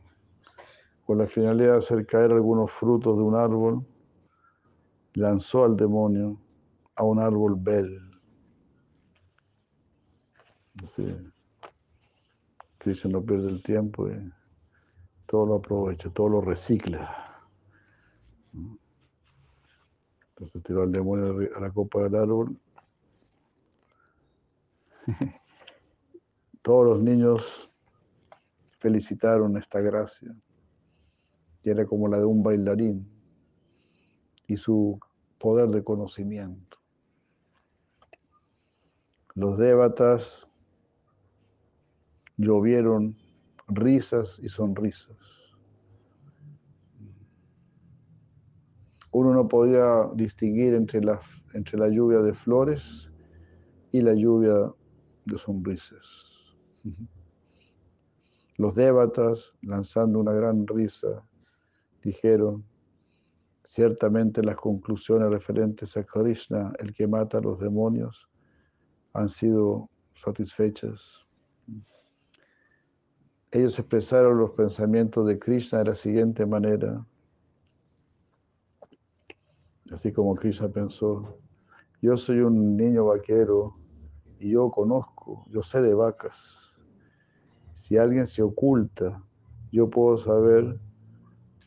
con 1.08 1.16
la 1.16 1.26
finalidad 1.26 1.72
de 1.72 1.78
hacer 1.78 2.04
caer 2.04 2.32
algunos 2.32 2.70
frutos 2.70 3.16
de 3.16 3.22
un 3.22 3.34
árbol, 3.34 3.82
lanzó 5.14 5.64
al 5.64 5.74
demonio 5.74 6.38
a 6.96 7.02
un 7.02 7.18
árbol 7.18 7.54
bel 7.56 7.98
Cristo 12.76 13.08
no 13.08 13.22
pierde 13.22 13.48
el 13.48 13.62
tiempo 13.62 14.06
y 14.06 14.30
todo 15.24 15.46
lo 15.46 15.54
aprovecha, 15.54 16.10
todo 16.10 16.28
lo 16.28 16.40
recicla. 16.42 17.40
Entonces 18.52 20.62
tiró 20.62 20.82
al 20.82 20.92
demonio 20.92 21.38
a 21.56 21.60
la 21.60 21.70
copa 21.70 22.02
del 22.02 22.16
árbol. 22.16 22.60
Todos 26.60 26.84
los 26.84 27.02
niños 27.02 27.72
felicitaron 28.78 29.56
esta 29.56 29.80
gracia, 29.80 30.36
era 31.68 31.86
como 31.86 32.08
la 32.08 32.18
de 32.18 32.24
un 32.24 32.42
bailarín 32.42 33.06
y 34.46 34.56
su 34.56 34.98
poder 35.38 35.68
de 35.68 35.84
conocimiento. 35.84 36.78
Los 39.34 39.58
débatas 39.58 40.48
llovieron 42.36 43.16
risas 43.68 44.40
y 44.42 44.48
sonrisas. 44.48 45.16
Uno 49.12 49.32
no 49.32 49.48
podía 49.48 50.08
distinguir 50.14 50.74
entre 50.74 51.02
la, 51.02 51.20
entre 51.54 51.78
la 51.78 51.88
lluvia 51.88 52.18
de 52.18 52.34
flores 52.34 53.10
y 53.92 54.00
la 54.00 54.14
lluvia 54.14 54.72
de 55.24 55.38
sonrisas. 55.38 56.56
Los 58.56 58.74
débatas, 58.74 59.52
lanzando 59.62 60.18
una 60.18 60.32
gran 60.32 60.66
risa, 60.66 61.24
dijeron, 62.08 62.64
ciertamente 63.64 64.42
las 64.42 64.56
conclusiones 64.56 65.30
referentes 65.30 65.96
a 65.96 66.04
Krishna, 66.04 66.72
el 66.78 66.92
que 66.92 67.06
mata 67.06 67.38
a 67.38 67.40
los 67.40 67.58
demonios, 67.60 68.28
han 69.12 69.28
sido 69.28 69.88
satisfechas. 70.14 71.26
Ellos 73.50 73.78
expresaron 73.78 74.38
los 74.38 74.50
pensamientos 74.50 75.26
de 75.26 75.38
Krishna 75.38 75.78
de 75.80 75.84
la 75.86 75.94
siguiente 75.94 76.44
manera, 76.46 77.04
así 79.92 80.12
como 80.12 80.34
Krishna 80.34 80.68
pensó, 80.68 81.38
yo 82.00 82.16
soy 82.16 82.40
un 82.40 82.76
niño 82.76 83.06
vaquero 83.06 83.76
y 84.38 84.50
yo 84.50 84.70
conozco, 84.70 85.46
yo 85.50 85.62
sé 85.62 85.82
de 85.82 85.94
vacas. 85.94 86.72
Si 87.74 87.96
alguien 87.96 88.26
se 88.26 88.42
oculta, 88.42 89.22
yo 89.72 89.88
puedo 89.88 90.16
saber 90.16 90.78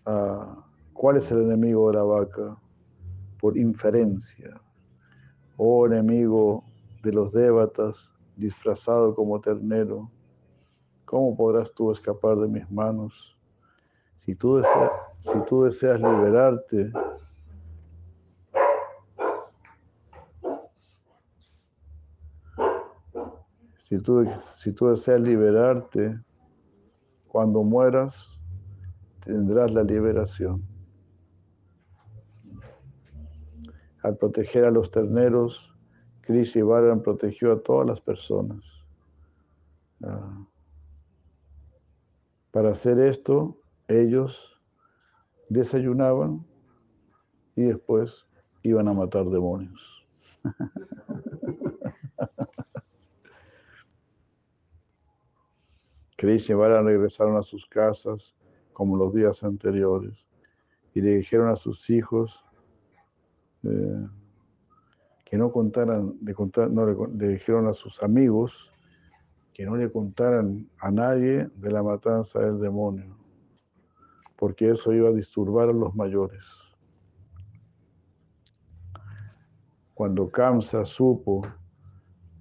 cuál 0.04 1.18
es 1.18 1.32
el 1.32 1.44
enemigo 1.44 1.90
de 1.90 1.98
la 1.98 2.04
vaca 2.04 2.58
por 3.40 3.58
inferencia. 3.58 4.60
Oh 5.58 5.86
enemigo 5.86 6.64
de 7.04 7.14
los 7.14 7.34
débatas, 7.34 8.14
disfrazado 8.36 9.14
como 9.16 9.40
ternero, 9.40 10.10
¿cómo 11.06 11.36
podrás 11.36 11.72
tú 11.74 11.92
escapar 11.92 12.38
de 12.38 12.48
mis 12.48 12.70
manos? 12.72 13.38
Si 14.16 14.36
tú 14.36 14.58
deseas, 14.58 16.00
liberarte, 16.00 16.92
si 23.78 24.00
tú 24.74 24.88
deseas 24.88 25.20
liberarte, 25.20 26.20
cuando 27.28 27.64
mueras, 27.64 28.41
tendrás 29.24 29.72
la 29.72 29.84
liberación. 29.84 30.64
Al 34.04 34.18
proteger 34.18 34.66
a 34.66 34.72
los 34.72 34.92
terneros, 34.92 35.76
Krish 36.22 36.58
y 36.58 36.62
Baran 36.62 37.02
protegió 37.02 37.54
a 37.54 37.62
todas 37.62 37.88
las 37.88 38.02
personas. 38.02 38.64
Ah. 40.04 40.46
Para 42.52 42.72
hacer 42.72 43.00
esto, 43.00 43.58
ellos 43.88 44.60
desayunaban 45.50 46.46
y 47.56 47.64
después 47.64 48.26
iban 48.64 48.88
a 48.88 48.94
matar 48.94 49.26
demonios. 49.26 50.06
Krishna 56.18 56.54
y 56.54 56.58
Balan 56.58 56.86
regresaron 56.86 57.36
a 57.36 57.42
sus 57.42 57.66
casas 57.66 58.36
como 58.74 58.98
los 58.98 59.14
días 59.14 59.44
anteriores 59.44 60.26
y 60.94 61.02
le 61.02 61.18
dijeron 61.18 61.50
a 61.50 61.56
sus 61.56 61.90
hijos 61.90 62.46
eh, 63.64 64.08
que 65.26 65.38
no 65.38 65.52
contaran, 65.52 66.18
le, 66.22 66.36
no, 66.70 66.86
le, 66.86 67.28
dijeron 67.30 67.68
a 67.68 67.74
sus 67.74 68.04
amigos 68.04 68.70
que 69.54 69.66
no 69.66 69.76
le 69.76 69.92
contaran 69.92 70.70
a 70.80 70.92
nadie 70.92 71.50
de 71.56 71.72
la 71.72 71.84
matanza 71.84 72.40
del 72.40 72.60
demonio, 72.60 73.16
porque 74.36 74.72
eso 74.72 74.92
iba 74.94 75.10
a 75.10 75.14
disturbar 75.14 75.70
a 75.70 75.74
los 75.74 75.96
mayores. 75.96 76.46
Cuando 79.94 80.30
Kamsa 80.30 80.84
supo 80.84 81.42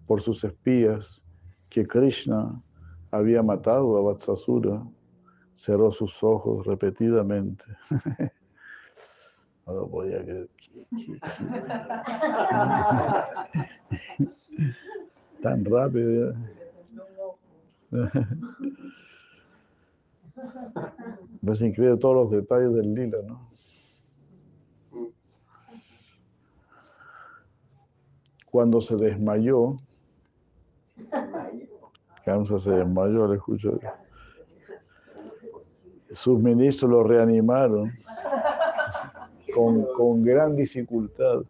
por 0.07 0.21
sus 0.21 0.43
espías 0.43 1.23
que 1.69 1.87
Krishna 1.87 2.61
había 3.13 3.43
matado 3.43 3.99
a 3.99 4.03
Vatsasura, 4.03 4.83
cerró 5.61 5.91
sus 5.91 6.23
ojos 6.23 6.67
repetidamente. 6.67 7.65
no 9.67 9.75
lo 9.75 9.89
podía 9.91 10.23
creer. 10.23 10.49
Tan 15.43 15.65
rápido. 15.65 16.35
Es 21.47 21.61
increíble 21.61 21.99
todos 21.99 22.15
los 22.15 22.31
detalles 22.31 22.73
del 22.73 22.95
lila, 22.95 23.19
¿no? 23.27 23.51
Cuando 28.51 28.81
se 28.81 28.97
desmayó, 28.97 29.77
Kamsa 32.25 32.59
se 32.59 32.71
desmayó, 32.71 33.27
le 33.27 33.37
escucho. 33.37 33.79
Sus 36.13 36.41
ministros 36.41 36.91
lo 36.91 37.03
reanimaron 37.05 37.93
con, 39.55 39.85
con 39.97 40.23
gran 40.23 40.57
dificultad. 40.57 41.43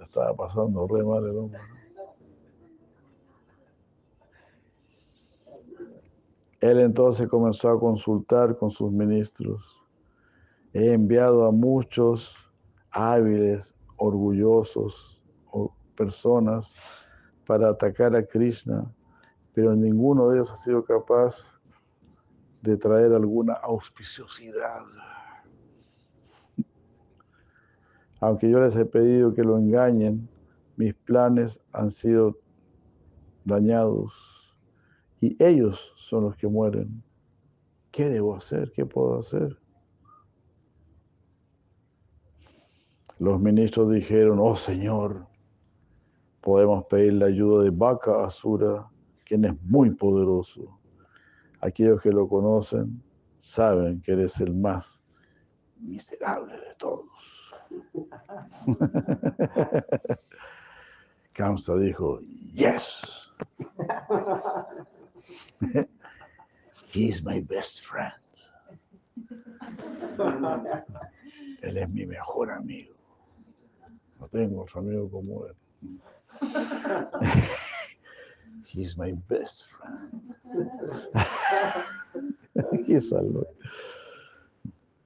Estaba 0.00 0.34
pasando 0.34 0.86
re 0.86 1.02
mal 1.04 1.24
el 1.24 1.36
hombre. 1.38 1.60
Él 6.60 6.78
entonces 6.78 7.28
comenzó 7.28 7.70
a 7.70 7.80
consultar 7.80 8.56
con 8.56 8.70
sus 8.70 8.92
ministros. 8.92 9.80
He 10.72 10.92
enviado 10.92 11.46
a 11.46 11.50
muchos 11.50 12.36
hábiles, 12.92 13.74
orgullosos 13.96 15.20
personas 15.96 16.74
para 17.46 17.70
atacar 17.70 18.14
a 18.16 18.24
Krishna 18.24 18.90
pero 19.54 19.76
ninguno 19.76 20.28
de 20.28 20.36
ellos 20.36 20.50
ha 20.50 20.56
sido 20.56 20.84
capaz 20.84 21.58
de 22.62 22.76
traer 22.76 23.12
alguna 23.12 23.54
auspiciosidad. 23.54 24.82
Aunque 28.20 28.48
yo 28.48 28.60
les 28.60 28.76
he 28.76 28.84
pedido 28.84 29.34
que 29.34 29.42
lo 29.42 29.58
engañen, 29.58 30.28
mis 30.76 30.94
planes 30.94 31.60
han 31.72 31.90
sido 31.90 32.38
dañados 33.44 34.56
y 35.20 35.36
ellos 35.42 35.92
son 35.96 36.24
los 36.24 36.36
que 36.36 36.46
mueren. 36.46 37.02
¿Qué 37.90 38.08
debo 38.08 38.36
hacer? 38.36 38.70
¿Qué 38.72 38.86
puedo 38.86 39.18
hacer? 39.18 39.58
Los 43.18 43.40
ministros 43.40 43.90
dijeron, 43.92 44.38
oh 44.40 44.56
Señor, 44.56 45.26
podemos 46.40 46.84
pedir 46.86 47.14
la 47.14 47.26
ayuda 47.26 47.64
de 47.64 47.70
Vaca 47.70 48.24
Asura 48.24 48.88
quien 49.24 49.44
es 49.44 49.62
muy 49.62 49.90
poderoso. 49.90 50.78
Aquellos 51.62 52.02
que 52.02 52.10
lo 52.10 52.28
conocen 52.28 53.02
saben 53.38 54.02
que 54.02 54.12
eres 54.12 54.38
el 54.40 54.52
más 54.52 55.00
miserable 55.78 56.54
de 56.54 56.74
todos. 56.76 57.06
Kamsa 61.32 61.76
dijo, 61.76 62.20
yes. 62.52 63.30
He's 66.92 67.22
my 67.22 67.40
best 67.40 67.86
friend. 67.86 68.12
Él 71.62 71.78
es 71.78 71.88
mi 71.88 72.04
mejor 72.06 72.50
amigo. 72.50 72.94
No 74.18 74.26
tengo 74.28 74.62
otro 74.62 74.80
amigo 74.80 75.08
como 75.08 75.46
él. 75.46 75.54
He's 78.72 78.96
my 78.96 79.12
best 79.28 79.66
friend. 79.68 80.34
Qué 82.86 83.00
salvo. 83.00 83.46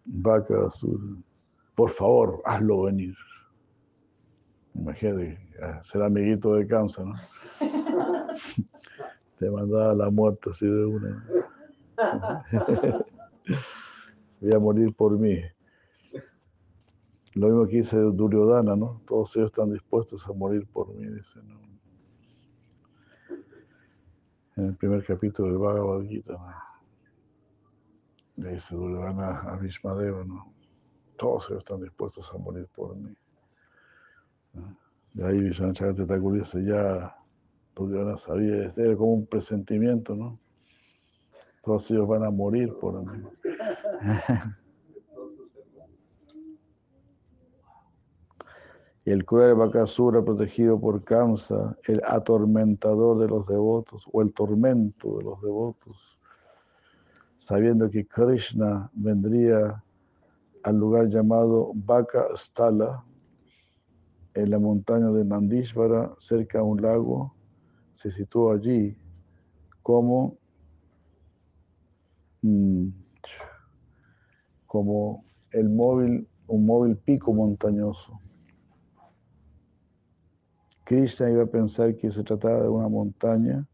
Vaca 0.04 0.66
azul. 0.66 1.24
Por 1.74 1.90
favor, 1.90 2.40
hazlo 2.44 2.82
venir. 2.82 3.16
Imagínate, 4.74 5.36
ser 5.82 6.02
amiguito 6.02 6.54
de 6.54 6.66
cáncer, 6.68 7.06
¿no? 7.06 7.16
Te 9.38 9.50
mandaba 9.50 9.94
la 9.94 10.10
muerte 10.10 10.50
así 10.50 10.66
de 10.68 10.86
una. 10.86 11.26
Voy 14.40 14.54
a 14.54 14.58
morir 14.60 14.94
por 14.94 15.18
mí. 15.18 15.40
Lo 17.34 17.48
mismo 17.48 17.66
que 17.66 17.78
dice 17.78 17.96
Duryodhana, 17.98 18.76
¿no? 18.76 19.02
Todos 19.06 19.34
ellos 19.36 19.50
están 19.50 19.72
dispuestos 19.72 20.28
a 20.28 20.32
morir 20.32 20.68
por 20.72 20.94
mí, 20.94 21.08
dice, 21.08 21.40
¿no? 21.42 21.58
En 24.56 24.66
el 24.66 24.74
primer 24.74 25.04
capítulo 25.04 25.48
del 25.48 25.58
Bhagavad 25.58 26.02
Gita. 26.06 26.38
Le 28.36 28.52
dice 28.52 28.74
Duryodhana 28.74 29.40
a 29.40 29.56
Vishmadeva, 29.56 30.24
¿no? 30.24 30.52
Todos 31.16 31.48
ellos 31.50 31.58
están 31.58 31.82
dispuestos 31.82 32.30
a 32.34 32.38
morir 32.38 32.66
por 32.74 32.96
mí. 32.96 33.14
De 35.12 35.26
ahí 35.26 35.40
Vishnu 35.40 35.72
Thakur 35.72 36.34
dice, 36.34 36.64
ya 36.64 37.16
Duryodhana 37.74 38.16
sabía, 38.16 38.70
era 38.76 38.96
como 38.96 39.14
un 39.14 39.26
presentimiento, 39.26 40.14
¿no? 40.14 40.38
Todos 41.62 41.90
ellos 41.90 42.08
van 42.08 42.24
a 42.24 42.30
morir 42.30 42.74
por 42.80 43.04
mí. 43.04 43.24
y 49.06 49.12
el 49.12 49.24
cruel 49.24 49.54
Bakasura 49.54 50.20
protegido 50.20 50.80
por 50.80 51.04
Kamsa, 51.04 51.78
el 51.86 52.02
atormentador 52.04 53.20
de 53.20 53.28
los 53.28 53.46
devotos 53.46 54.04
o 54.12 54.20
el 54.20 54.32
tormento 54.32 55.18
de 55.18 55.24
los 55.24 55.40
devotos, 55.40 56.18
sabiendo 57.36 57.88
que 57.88 58.04
Krishna 58.04 58.90
vendría 58.94 59.80
al 60.64 60.76
lugar 60.76 61.08
llamado 61.08 61.70
Baka 61.72 62.26
Stala, 62.34 63.04
en 64.34 64.50
la 64.50 64.58
montaña 64.58 65.08
de 65.10 65.24
Nandishvara, 65.24 66.12
cerca 66.18 66.58
de 66.58 66.64
un 66.64 66.82
lago, 66.82 67.32
se 67.92 68.10
situó 68.10 68.52
allí 68.52 68.98
como, 69.82 70.36
mm, 72.42 72.88
como 74.66 75.24
el 75.52 75.70
móvil, 75.70 76.28
un 76.48 76.66
móvil 76.66 76.96
pico 76.96 77.32
montañoso. 77.32 78.20
Krishna 80.86 81.28
iba 81.32 81.42
a 81.42 81.46
pensar 81.46 81.96
que 81.96 82.08
se 82.12 82.22
trataba 82.22 82.62
de 82.62 82.68
una 82.68 82.88
montaña 82.88 83.66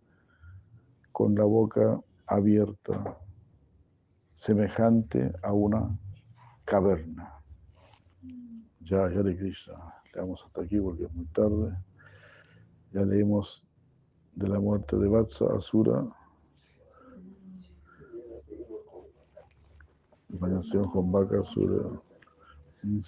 con 1.12 1.34
la 1.34 1.44
boca 1.44 2.00
abierta, 2.26 3.18
semejante 4.34 5.30
a 5.42 5.52
una 5.52 5.94
caverna. 6.64 7.38
Ya, 8.80 9.10
ya 9.10 9.22
de 9.22 9.36
Krishna. 9.36 9.74
Leamos 10.14 10.42
hasta 10.42 10.62
aquí 10.62 10.80
porque 10.80 11.04
es 11.04 11.12
muy 11.12 11.26
tarde. 11.26 11.76
Ya 12.92 13.04
leímos 13.04 13.66
de 14.34 14.48
la 14.48 14.58
muerte 14.58 14.96
de 14.96 15.06
Vatsa 15.06 15.54
Asura. 15.54 16.06
Mañana 20.30 20.62
con 20.90 21.12
Vaca 21.12 21.40
Asura. 21.40 21.90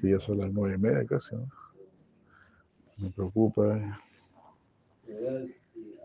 Sí, 0.00 0.08
ya 0.08 0.18
son 0.18 0.38
las 0.38 0.50
nueve 0.50 0.76
y 0.76 0.78
media 0.78 1.04
casi, 1.04 1.36
¿no? 1.36 1.46
Me 3.00 3.10
preocupa. 3.10 3.62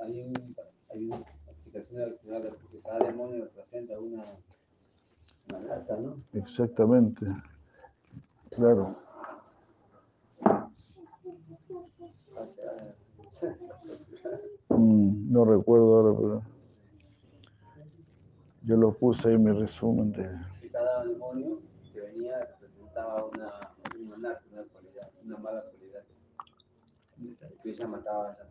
Hay, 0.01 0.21
un, 0.21 0.55
hay 0.89 1.07
una 1.07 1.17
explicación 1.47 2.01
al 2.01 2.17
final 2.19 2.57
porque 2.61 2.79
cada 2.79 2.99
demonio 3.05 3.43
representa 3.43 3.99
una, 3.99 4.23
una 5.49 5.59
raza, 5.67 5.97
¿no? 5.97 6.17
Exactamente. 6.33 7.25
Claro. 8.51 8.95
Mm, 14.69 15.31
no 15.31 15.45
recuerdo 15.45 15.95
ahora, 15.97 16.17
pero 16.17 16.43
yo 18.63 18.77
lo 18.77 18.93
puse 18.93 19.27
ahí 19.27 19.35
en 19.35 19.43
mi 19.43 19.51
resumen 19.51 20.11
de... 20.13 20.29
Cada 20.71 21.05
demonio 21.05 21.59
que 21.93 22.01
venía 22.01 22.39
representaba 22.39 23.25
una, 23.25 23.51
una, 23.95 24.39
una 24.51 24.63
cualidad, 24.63 25.09
una 25.23 25.37
mala 25.37 25.63
ella 27.63 27.87
mataba 27.87 28.29
a 28.29 28.33
esa 28.33 28.45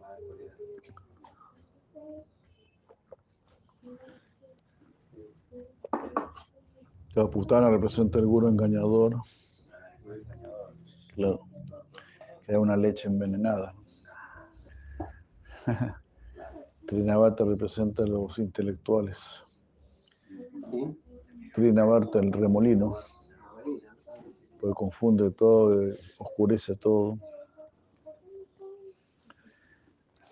representa 7.70 8.18
el 8.18 8.26
guro 8.26 8.48
engañador. 8.48 9.22
Claro. 11.14 11.40
Que 12.44 12.52
es 12.52 12.58
una 12.58 12.76
leche 12.76 13.08
envenenada. 13.08 13.74
Trinavarta 16.86 17.44
representa 17.44 18.02
a 18.02 18.06
los 18.06 18.38
intelectuales. 18.38 19.16
Trinavarta, 21.54 22.18
el 22.18 22.32
remolino. 22.32 22.96
Porque 24.60 24.74
confunde 24.74 25.30
todo, 25.30 25.94
oscurece 26.18 26.74
todo. 26.74 27.18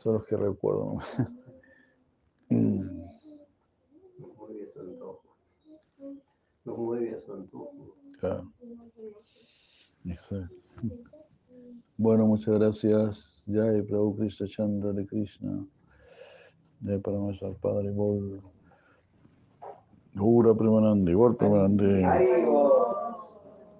Son 0.02 0.14
los 0.14 0.24
que 0.24 0.36
recuerdo. 0.36 0.98
Los 6.64 6.78
mueve 6.78 7.16
a 7.16 7.20
su 7.20 7.32
antojo. 7.32 7.96
Claro. 8.18 8.52
Exacto. 10.04 10.54
Bueno, 11.96 12.26
muchas 12.26 12.54
gracias. 12.54 13.44
Jai 13.46 13.82
Prabhu 13.82 14.16
Krishna 14.16 14.46
Chandra 14.48 14.92
de 14.92 15.06
Krishna. 15.06 15.64
Jai 16.84 16.98
Paramasar 16.98 17.54
Padre 17.60 17.90
Bol. 17.90 18.42
Ura 20.16 20.54
Premanande, 20.54 21.12
igual 21.12 21.36
Premanande. 21.36 22.04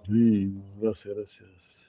Sí, 0.06 0.54
gracias, 0.80 1.14
gracias. 1.14 1.82